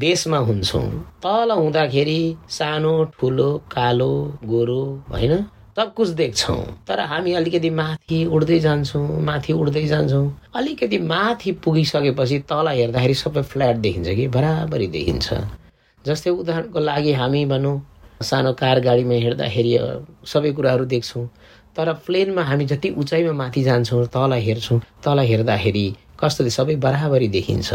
देशमा 0.02 0.38
हुन्छौँ 0.50 0.86
तल 1.22 1.52
हुँदाखेरि 1.52 2.22
सानो 2.50 2.94
ठुलो 3.14 3.50
कालो 3.72 4.14
गोरो 4.44 4.84
होइन? 5.12 5.34
सब 5.78 5.94
कुछ 5.94 6.10
देख्छौँ। 6.20 6.64
तर 6.88 7.00
हामी 7.00 7.34
अलिकति 7.34 7.70
माथि 7.70 8.24
उड्दै 8.26 8.60
जान्छौँ 8.60 9.22
माथि 9.24 9.54
उड्दै 9.54 9.86
जान्छौँ। 9.88 10.26
अलिकति 10.56 10.98
माथि 10.98 11.52
पुगिसकेपछि 11.64 12.40
तल 12.50 12.68
हेर्दाखेरि 12.68 13.14
सबै 13.14 13.42
फ्ल्याट 13.42 13.76
देखिन्छ 13.86 14.08
कि? 14.10 14.28
बराबरी 14.28 14.88
देखिन्छ। 14.88 15.34
जस्तै 16.06 16.30
उदाहरणको 16.30 16.80
लागि 16.80 17.14
हामी 17.14 17.46
भनौँ 17.46 17.76
सानो 18.22 18.54
कार 18.54 18.80
गाडीमा 18.80 19.16
हेर्दाखेरि 19.24 19.72
सबै 20.28 20.52
कुराहरू 20.52 20.86
देख्छौँ। 20.86 21.26
तर 21.78 21.94
प्लेनमा 22.06 22.44
हामी 22.44 22.66
जति 22.68 22.90
उचाइमा 23.00 23.34
माथि 23.34 23.64
जान्छौँ 23.64 24.06
तल 24.12 24.34
हेर्छौँ 24.44 24.80
तल 25.04 25.20
हेर्दाखेरि 25.20 25.88
कस्तो 26.20 26.50
सबै 26.50 26.76
बराबरी 26.84 27.28
देखिन्छ। 27.28 27.74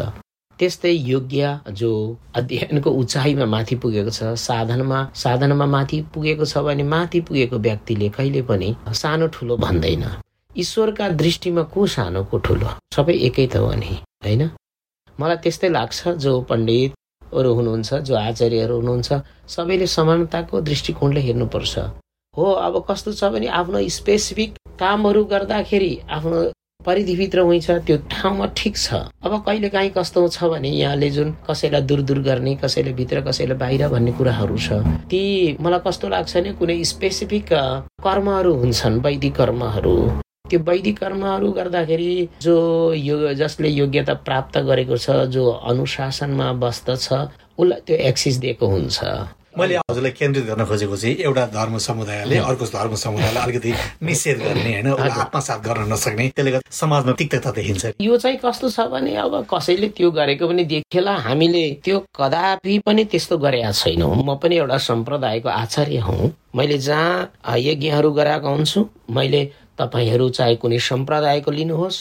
त्यस्तै 0.59 0.91
योग्य 0.91 1.61
जो 1.71 1.91
अध्ययनको 2.35 2.91
उचाइमा 3.01 3.47
माथि 3.55 3.77
पुगेको 3.77 4.11
छ 4.11 4.35
साधनमा 4.41 5.01
साधनमा 5.23 5.67
माथि 5.67 6.01
पुगेको 6.15 6.45
छ 6.45 6.65
भने 6.67 6.85
माथि 6.93 7.21
पुगेको 7.29 7.57
व्यक्तिले 7.67 8.09
कहिले 8.17 8.43
पनि 8.49 8.69
सानो 9.01 9.27
ठुलो 9.35 9.57
भन्दैन। 9.65 10.05
ईश्वरका 10.57 11.09
दृष्टिमा 11.23 11.63
को 11.75 11.87
सानो 11.87 12.25
को 12.31 12.39
ठुलो? 12.47 12.69
सबै 12.97 13.15
एकै 13.29 13.47
त 13.47 13.57
हो 13.57 13.73
नि 13.77 13.93
होइन? 14.25 14.43
मलाई 15.21 15.37
त्यस्तै 15.45 15.69
लाग्छ 15.69 16.09
जो 16.25 16.33
पण्डितहरू 16.49 17.53
हुनुहुन्छ 17.55 17.95
जो 18.09 18.15
आचार्यहरू 18.17 18.77
हुनुहुन्छ 18.77 19.09
सबैले 19.55 19.87
समानताको 19.87 20.61
दृष्टिकोणले 20.69 21.21
हेर्नुपर्छ। 21.29 21.75
हो 22.35 22.45
अब 22.67 22.75
कस्तो 22.89 23.13
छ 23.13 23.25
भने 23.33 23.47
आफ्नो 23.61 23.89
स्पेसिफिक 23.99 24.51
कामहरू 24.81 25.25
गर्दाखेरि 25.33 25.93
आफ्नो 26.17 26.41
परिधिभित्र 26.87 27.41
हुन्छ 27.41 27.71
त्यो 27.87 27.97
ठाउँमा 28.11 28.47
ठिक 28.57 28.77
छ। 28.77 28.95
अब 29.25 29.33
कहिले 29.47 29.69
काहीँ 29.69 29.91
कस्तो 29.97 30.27
छ 30.29 30.45
भने 30.51 30.71
यहाँले 30.71 31.11
जुन 31.11 31.31
कसैलाई 31.49 31.83
दूर 31.83 32.01
दूर 32.09 32.19
गर्ने 32.23 32.55
कसैले 32.63 32.93
भित्र 32.95 33.21
कसैलाई 33.29 33.59
बाहिर 33.59 33.89
भन्ने 33.89 34.13
कुराहरू 34.19 34.59
छ 34.59 34.79
ती 35.11 35.23
मलाई 35.61 35.81
कस्तो 35.87 36.09
लाग्छ 36.09 36.37
भने 36.37 36.53
कुनै 36.61 36.83
स्पेसिफिक 36.85 37.49
कर्महरू 38.07 38.55
हुन्छन् 38.63 39.01
वैदिक 39.03 39.35
कर्महरू। 39.37 39.97
त्यो 40.47 40.61
वैदिक 40.63 40.99
कर्महरू 40.99 41.51
गर्दाखेरि 41.53 42.29
जो 42.43 42.57
यो 42.95 43.35
जसले 43.35 43.69
योग्यता 43.69 44.15
प्राप्त 44.27 44.59
गरेको 44.69 44.97
छ 44.97 45.27
जो 45.35 45.51
अनुशासनमा 45.51 46.53
बस्दछ 46.63 47.07
उसलाई 47.59 47.81
त्यो 47.87 47.97
एक्सिस 48.11 48.37
दिएको 48.39 48.67
हुन्छ। 48.67 48.99
मैले 49.59 49.77
हजुरलाई 49.77 50.13
केन्द्रित 50.13 50.45
गर्न 50.47 50.65
खोजेको 50.65 50.97
चाहिँ 50.97 51.17
एउटा 51.17 51.45
धर्म 51.57 51.77
समुदायले 51.81 52.37
अर्को 52.39 52.65
धर्म 52.67 52.95
समुदायलाई 52.95 53.43
अलिकति 53.43 53.73
निषेध 54.03 54.39
गर्ने 54.39 54.73
होइन 54.73 54.89
आत्मसात 55.17 55.61
गर्न 55.65 55.93
नसक्ने 55.93 56.29
त्यसले 56.37 56.51
गर्दा 56.53 56.71
समाजमा 56.71 57.13
तिक्तता 57.13 57.51
देखिन्छ। 57.57 57.85
यो 58.01 58.17
चाहिँ 58.17 58.39
कस्तो 58.45 58.69
छ 58.69 58.81
भने 58.93 59.17
अब 59.17 59.35
कसैले 59.49 59.89
त्यो 59.97 60.11
गरेको 60.11 60.49
पनि 60.49 60.65
देखेला 60.65 61.15
हामीले 61.27 61.65
त्यो 61.85 61.99
कदापि 62.21 62.79
पनि 62.87 63.05
त्यस्तो 63.05 63.39
गरेका 63.39 63.73
छैनौँ। 63.73 64.13
म 64.25 64.37
पनि 64.37 64.57
एउटा 64.57 64.79
सम्प्रदायको 64.89 65.49
आचार्य 65.49 65.99
हुँ। 66.05 66.33
मैले 66.57 66.79
जहाँ 66.79 67.57
यज्ञहरू 67.59 68.11
गराएको 68.13 68.49
हुन्छु 68.49 68.81
मैले 69.11 69.45
तपाईँहरू 69.79 70.29
चाहे 70.37 70.55
कुनै 70.57 70.79
सम्प्रदायको 70.81 71.51
लिनुहोस् 71.51 71.97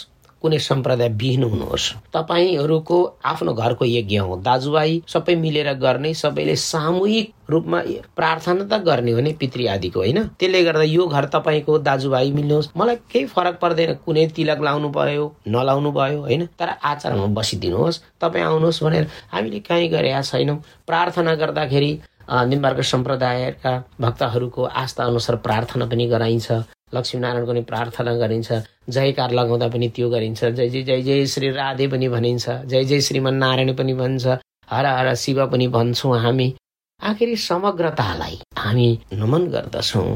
कुनै 0.46 0.60
सम्प्रदाय 0.62 1.10
विहीन 1.22 1.44
हुनुहोस्। 1.44 1.86
तपाईँहरूको 2.14 2.98
आफ्नो 3.26 3.54
घरको 3.54 3.86
यज्ञ 3.86 4.18
हो। 4.18 4.36
दाजुभाइ 4.46 5.02
सबै 5.10 5.36
मिलेर 5.36 5.74
गर्ने 5.82 6.14
सबैले 6.14 6.56
सामूहिक 6.56 7.34
रूपमा 7.50 7.82
प्रार्थना 8.16 8.64
त 8.66 8.82
गर्ने 8.86 9.12
हो 9.12 9.22
नि 9.26 9.34
पितृ 9.42 9.68
आदिको 9.74 10.00
होइन? 10.00 10.20
त्यसले 10.40 10.64
गर्दा 10.64 10.86
यो 10.86 11.08
घर 11.08 11.26
तपाईँको 11.34 11.78
दाजुभाइ 11.90 12.32
मिल्नुहोस्। 12.32 12.70
मलाई 12.78 12.96
केही 13.12 13.26
फरक 13.26 13.60
पर्दैन। 13.62 13.94
कुनै 14.06 14.28
तिलक 14.36 14.62
लाउनु 14.62 14.90
भयो 14.90 15.26
नलाउनु 15.48 15.92
भयो 15.92 16.20
होइन? 16.22 16.46
तर 16.60 16.70
आचारमा 16.84 17.26
बसिदिनुहोस्। 17.38 18.02
तपाईँ 18.22 18.46
आउनुहोस् 18.46 18.84
भनेर 18.84 19.06
हामीले 19.34 19.60
कहीँ 19.66 19.90
गरेका 19.90 20.22
छैनौँ। 20.22 20.58
प्रार्थना 20.88 21.36
गर्दाखेरि 21.36 21.92
निम्बार्क 22.26 22.82
सम्प्रदायका 22.82 23.72
भक्तहरूको 24.02 24.64
आस्था 24.82 25.04
अनुसार 25.06 25.36
प्रार्थना 25.46 25.86
पनि 25.86 26.06
गराइन्छ। 26.10 26.50
लक्ष्मीनारायणको 26.98 27.52
पनि 27.52 27.62
प्रार्थना 27.72 28.14
गरिन्छ 28.18 28.52
जयकार 28.96 29.32
लगाउँदा 29.40 29.68
पनि 29.74 29.88
त्यो 29.96 30.10
गरिन्छ 30.10 30.44
जय 30.44 30.70
जय 30.70 30.84
जय 30.84 31.02
जय 31.02 31.26
श्री 31.34 31.50
राधे 31.52 31.88
पनि 31.88 32.08
भनिन्छ 32.10 32.50
जय 32.50 32.84
जय 32.84 33.02
श्रीमन 33.08 33.36
नारायण 33.44 33.74
पनि 33.76 33.94
भन्छ 34.02 34.26
हर 34.72 34.86
हर 34.86 35.14
शिव 35.16 35.46
पनि 35.52 35.68
भन्छौँ 35.76 36.18
हामी। 36.20 36.54
आखिरी 37.02 37.36
समग्रतालाई 37.36 38.40
हामी 38.58 38.88
नमन 39.14 39.48
गर्दछौँ। 39.54 40.08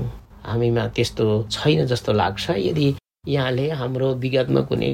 हामीमा 0.45 0.87
त्यस्तो 0.95 1.25
छैन 1.51 1.85
जस्तो 1.85 2.13
लाग्छ। 2.13 2.49
यदि 2.57 2.87
यहाँले 3.27 3.69
हाम्रो 3.79 4.13
विगतमा 4.23 4.61
कुनै 4.69 4.89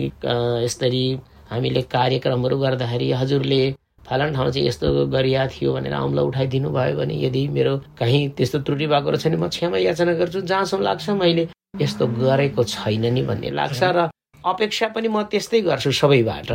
यसरी 0.66 1.04
हामीले 1.52 1.82
कार्यक्रमहरू 1.96 2.58
गर्दाखेरि 2.60 3.12
हजुरले 3.12 3.62
फलान 4.08 4.34
ठाउँ 4.34 4.50
चाहिँ 4.52 4.68
यस्तो 4.68 5.06
गरिया 5.14 5.48
थियो 5.48 5.74
भनेर 5.74 5.94
अम्ल 5.94 6.20
उठाइदिनु 6.30 6.70
भयो 6.70 6.96
भने 6.98 7.16
यदि 7.26 7.48
मेरो 7.56 7.78
कहीँ 8.00 8.30
त्यस्तो 8.38 8.60
त्रुटि 8.66 8.88
भएको 8.88 9.10
रहेछ 9.10 9.26
भने 9.28 9.38
म 9.38 9.48
क्षमा 9.50 9.78
याचना 9.78 10.14
गर्छु। 10.20 10.42
जहाँसम्म 10.42 10.84
लाग्छ 10.84 11.10
मैले 11.22 11.48
यस्तो 11.82 12.08
गरेको 12.08 12.64
छैन 12.64 13.06
नि 13.14 13.22
भन्ने 13.24 13.50
लाग्छ 13.52 13.82
र 13.84 14.10
अपेक्षा 14.46 14.88
पनि 14.96 15.08
म 15.08 15.24
त्यस्तै 15.32 15.62
गर्छु 15.62 15.92
सबैबाट। 15.92 16.50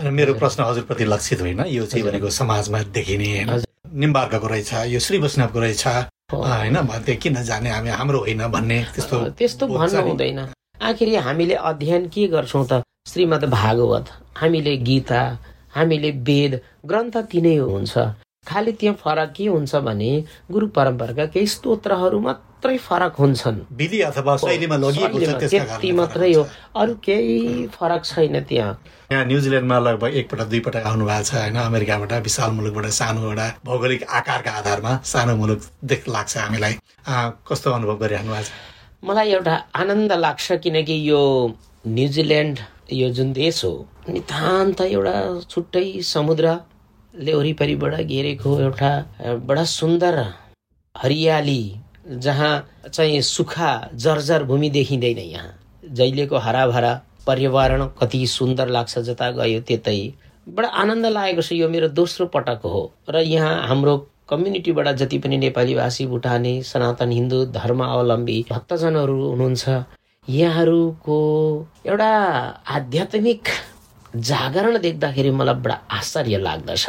मेरो 0.00 0.34
प्रश्न 0.34 0.64
हजुरप्रति 0.64 1.04
लक्षित 1.04 1.40
होइन 1.40 1.60
यो 1.68 1.84
चाहिँ 1.86 2.04
भनेको 2.06 2.30
समाजमा 2.30 2.78
देखिने 2.94 3.28
निम्बार्काको 3.94 4.46
रहेछ 4.46 4.72
यो 4.92 4.98
श्री 4.98 5.18
वैष्णवको 5.18 5.58
रहेछ 5.60 5.86
होइन 6.32 6.76
किन 7.22 7.42
जाने 7.42 7.70
हामी 7.70 7.90
हाम्रो 7.90 8.18
होइन 8.18 8.46
भन्ने 8.48 8.78
त्यस्तो 8.94 9.16
त्यस्तो 9.38 9.66
भन्नु 9.66 10.00
हुँदैन। 10.08 10.40
आखिर 10.82 11.08
हामीले 11.18 11.54
अध्ययन 11.54 12.08
के 12.08 12.26
गर्छौँ 12.28 12.66
त? 12.70 12.82
श्रीमद् 13.08 13.44
भागवत 13.50 14.06
हामीले 14.36 14.76
गीता 14.88 15.20
हामीले 15.74 16.10
वेद 16.26 16.52
ग्रन्थ 16.86 17.16
तिनै 17.30 17.56
हुन्छ। 17.56 17.94
खालि 18.46 18.72
त्यहाँ 18.72 18.96
फरक 18.96 19.32
के 19.36 19.46
हुन्छ 19.46 19.74
भने 19.86 20.12
गुरु 20.50 20.66
परम्पराका 20.76 21.26
केही 21.34 21.46
स्तोत्रहरू 21.46 22.18
मात्रै 22.20 22.49
फरक 22.60 23.14
हुन्छन्। 23.18 23.58
विधि 23.76 24.00
अथवा 24.00 24.36
शैलीमा 24.36 24.76
त्यति 24.76 25.92
मात्रै 25.92 26.32
हो। 26.32 26.42
अरू 26.76 26.94
केही 27.04 27.66
फरक 27.74 28.04
छैन 28.04 28.40
त्यहाँ। 28.48 28.72
यहाँ 29.12 29.24
न्युजिल्यान्डमा 29.24 29.78
लगभग 29.78 30.14
एकपटक 30.20 30.48
दुईपटक 30.50 30.86
आउनु 30.86 31.04
भएको 31.06 31.22
छ 31.24 31.34
होइन? 31.34 31.56
अमेरिकाबाट 31.56 32.12
विशाल 32.22 32.50
मुलुकबाट 32.50 32.86
सानो 33.00 33.20
एउटा 33.28 33.46
भौगोलिक 33.64 34.02
आकारका 34.18 34.50
आधारमा 34.60 34.92
सानो 35.04 35.36
मुलुक 35.36 35.60
देख 35.84 36.08
लाग्छ 36.08 36.36
हामीलाई। 36.36 36.74
कस्तो 37.48 37.70
अनुभव 37.70 37.96
गरिरहनु 38.02 38.30
भएको 38.32 38.44
छ? 38.44 38.50
मलाई 39.04 39.28
एउटा 39.32 39.54
आनन्द 39.74 40.12
लाग्छ 40.12 40.52
किनकि 40.62 40.96
यो 41.10 41.22
न्युजिल्यान्ड 41.86 42.58
यो 42.92 43.08
जुन 43.16 43.32
देश 43.32 43.64
हो 43.64 43.72
नितान्त 44.08 44.80
एउटा 44.80 45.16
छुट्टै 45.50 45.86
समुद्र 46.04 46.58
ले 47.14 47.34
वरिपरिबाट 47.34 47.94
घेरेको 48.02 48.50
एउटा 48.60 48.90
बडा 49.48 49.64
सुन्दर 49.64 50.14
हरियाली 50.94 51.62
जहाँ 52.06 52.88
चाहिँ 52.92 53.20
सुखा 53.22 53.70
जर्जर 53.94 54.44
भूमि 54.44 54.70
देखिँदैन 54.70 55.18
यहाँ। 55.18 55.54
जहिलेको 55.84 56.38
हराभरा 56.38 57.00
पर्यावरण 57.26 57.86
कति 58.00 58.26
सुन्दर 58.26 58.68
लाग्छ 58.68 58.98
जता 58.98 59.30
गयो 59.30 59.60
त्यतै। 59.60 60.12
बडा 60.48 60.68
आनन्द 60.68 61.06
लागेको 61.06 61.42
छ 61.42 61.52
यो 61.52 61.68
मेरो 61.68 61.88
दोस्रो 61.88 62.26
पटक 62.26 62.60
हो। 62.64 62.82
र 63.10 63.20
यहाँ 63.20 63.66
हाम्रो 63.68 63.96
कम्युनिटीबाट 64.28 64.88
जति 64.96 65.18
पनि 65.18 65.36
नेपाली 65.38 65.74
भाषी 65.74 66.06
भुटानी 66.06 66.62
सनातन 66.62 67.10
हिन्दू 67.12 67.44
धर्म 67.52 67.84
अवलम्बी 67.84 68.44
भक्तजनहरू 68.50 69.28
हुनुहुन्छ 69.28 69.68
यहाँहरूको 70.28 71.18
एउटा 71.86 72.10
आध्यात्मिक 72.68 73.48
जागरण 74.16 74.78
देख्दाखेरि 74.80 75.30
मलाई 75.30 75.54
बडा 75.54 75.74
आश्चर्य 75.90 76.38
लाग्दछ। 76.38 76.86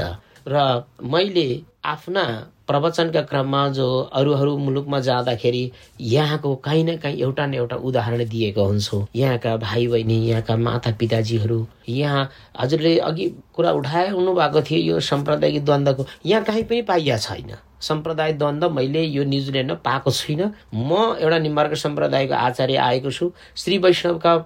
र 0.47 0.84
मैले 1.04 1.47
आफ्ना 1.86 2.24
प्रवचनका 2.71 3.21
क्रममा 3.27 3.67
जो 3.75 3.86
अरू 4.15 4.34
अरू 4.34 4.57
मुलुकमा 4.57 4.99
जाँदाखेरि 4.99 5.71
यहाँको 6.01 6.55
काहीँ 6.55 6.84
न 6.84 6.95
काहीँ 6.97 7.19
एउटा 7.21 7.45
न 7.45 7.53
एउटा 7.53 7.75
उदाहरण 7.75 8.23
दिएको 8.29 8.63
हुन्छु। 8.63 9.05
यहाँका 9.15 9.55
भाइ 9.57 9.88
बहिनी 9.88 10.17
यहाँका 10.27 10.55
माता 10.57 10.91
पिताजीहरू 10.99 11.65
यहाँ 11.89 12.29
हजुरले 12.60 12.97
अघि 12.99 13.27
कुरा 13.55 13.71
उठाउनु 13.71 14.34
भएको 14.34 14.62
थियो 14.62 14.79
यो 14.93 14.99
साम्प्रदायिक 14.99 15.65
द्वन्द्वको। 15.65 16.05
यहाँ 16.25 16.43
काहीँ 16.43 16.63
पनि 16.63 16.81
पाइया 16.88 17.17
छैन। 17.17 17.51
सम्प्रदाय 17.81 18.34
द्वन्द्व 18.34 18.69
मैले 18.69 19.03
यो 19.03 19.23
न्युजिल्यान्डमा 19.23 19.77
पाएको 19.84 20.12
छुइनँ। 20.12 20.51
म 20.73 21.17
एउटा 21.19 21.39
निम्बार्क 21.39 21.75
सम्प्रदायको 21.75 22.34
आचार्य 22.34 22.75
आएको 22.88 23.12
छु। 23.12 23.31
श्री 23.57 23.77
वैष्णवका 23.77 24.38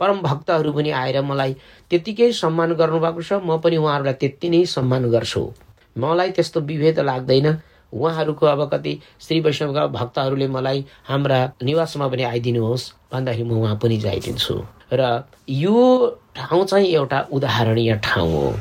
परम 0.00 0.20
भक्तहरू 0.22 0.72
पनि 0.72 0.90
आएर 0.96 1.20
मलाई 1.22 1.52
त्यत्तिकै 1.90 2.32
सम्मान 2.32 2.72
गर्नुभएको 2.80 3.22
छ। 3.22 3.32
म 3.44 3.60
पनि 3.60 3.76
उहाँहरूलाई 3.76 4.14
त्यति 4.14 4.48
नै 4.50 4.64
सम्मान 4.64 5.10
गर्छु। 5.10 5.44
मलाई 5.98 6.30
त्यस्तो 6.30 6.60
विभेद 6.60 7.00
लाग्दैन। 7.00 7.56
उहाँहरूको 7.92 8.46
अब 8.46 8.68
कति 8.72 8.98
श्री 9.20 9.40
वैष्णवका 9.40 9.86
भक्तहरूले 9.86 10.48
मलाई 10.48 10.84
हाम्रा 11.08 11.38
निवासमा 11.62 12.08
पनि 12.08 12.22
आइदिनुहोस् 12.22 12.90
भन्दाखेरि 13.12 13.44
म 13.48 13.52
उहाँ 13.62 13.76
पनि 13.82 13.96
जाइदिन्छु। 13.96 14.54
र 14.92 15.24
यो 15.48 15.76
ठाउँ 16.36 16.64
चाहिँ 16.66 16.88
एउटा 16.94 17.20
उदाहरणीय 17.32 17.94
ठाउँ 18.04 18.30
हो। 18.32 18.54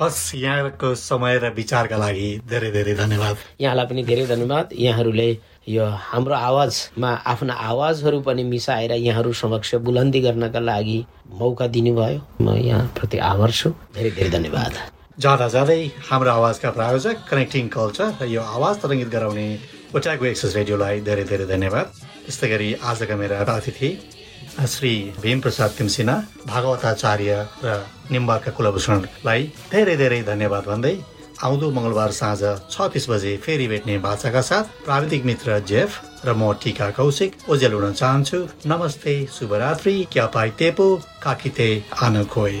हस् 0.00 0.34
यहाँको 0.34 0.94
समय 0.94 1.38
र 1.38 1.52
विचारका 1.52 1.96
लागि 1.96 2.28
धेरै 2.48 2.70
धेरै 2.72 2.94
धन्यवाद। 2.94 3.36
यहाँलाई 3.60 3.86
पनि 3.86 4.02
धेरै 4.02 4.26
धन्यवाद। 4.26 4.68
यहाँहरूले 4.72 5.30
यो 5.68 5.84
हाम्रो 5.84 6.34
आवाजमा 6.34 7.10
आफ्ना 7.32 7.54
आवाजहरू 7.54 8.20
पनि 8.20 8.44
मिसाएर 8.44 8.92
यहाँहरू 8.92 9.32
समक्ष 9.32 9.74
बुलन्दी 9.84 10.20
गर्नका 10.20 10.60
लागि 10.60 11.04
मौका 11.38 11.66
दिनुभयो। 11.66 12.20
म 12.40 12.56
यहाँप्रति 12.56 13.18
आभार 13.18 13.50
छु। 13.50 13.70
धेरै 13.94 14.10
धेरै 14.10 14.30
धन्यवाद। 14.30 14.99
जाँदा 15.18 15.46
जाँदै 15.52 15.82
हाम्रो 16.08 16.30
आवाजका 16.30 16.70
प्रायोजक 16.70 17.16
कनेक्टिङ 17.30 17.68
कल्चर 17.68 18.10
र 18.22 18.26
यो 18.30 18.40
आवाज 18.40 18.74
तरङ्गित 18.82 19.08
गराउने 19.10 19.46
ओटाको 19.92 20.24
एक्सेस 20.24 20.54
रेडियोलाई 20.56 21.00
धेरै 21.02 21.24
धेरै 21.30 21.46
धन्यवाद। 21.50 21.86
त्यस्तै 22.24 22.48
गरी 22.48 22.68
आजका 22.80 23.16
मेरा 23.20 23.36
अतिथि 23.44 23.90
श्री 24.72 24.92
भीमप्रसाद 25.20 25.70
तिमसिना 25.78 26.14
भागवताचार्य 26.46 27.32
र 27.64 27.68
निम्बाका 28.14 28.50
कुलभूषणलाई 28.56 29.42
धेरै 29.72 29.96
धेरै 30.00 30.20
धन्यवाद 30.30 30.64
भन्दै 30.70 30.94
आउँदो 31.44 31.66
मङ्गलबार 31.76 32.10
साँझ 32.14 32.42
छ 32.72 32.88
तिस 32.94 33.10
बजे 33.12 33.36
फेरि 33.44 33.66
भेट्ने 33.68 33.98
भाषाका 34.00 34.42
साथ 34.48 34.64
प्राविधिक 34.88 35.22
मित्र 35.26 35.60
जेफ 35.68 35.90
र 36.24 36.28
म 36.32 36.52
टिका 36.62 36.90
कौशिक 36.96 37.30
ओजेल 37.50 37.72
हुन 37.76 37.92
चाहन्छु। 38.00 38.38
नमस्ते 38.72 39.14
शुभरात्रि 39.36 39.96
क्या 40.12 40.26
तेपो 40.60 40.88
काकिते 41.22 41.70
आन 42.00 42.24
खोए 42.32 42.60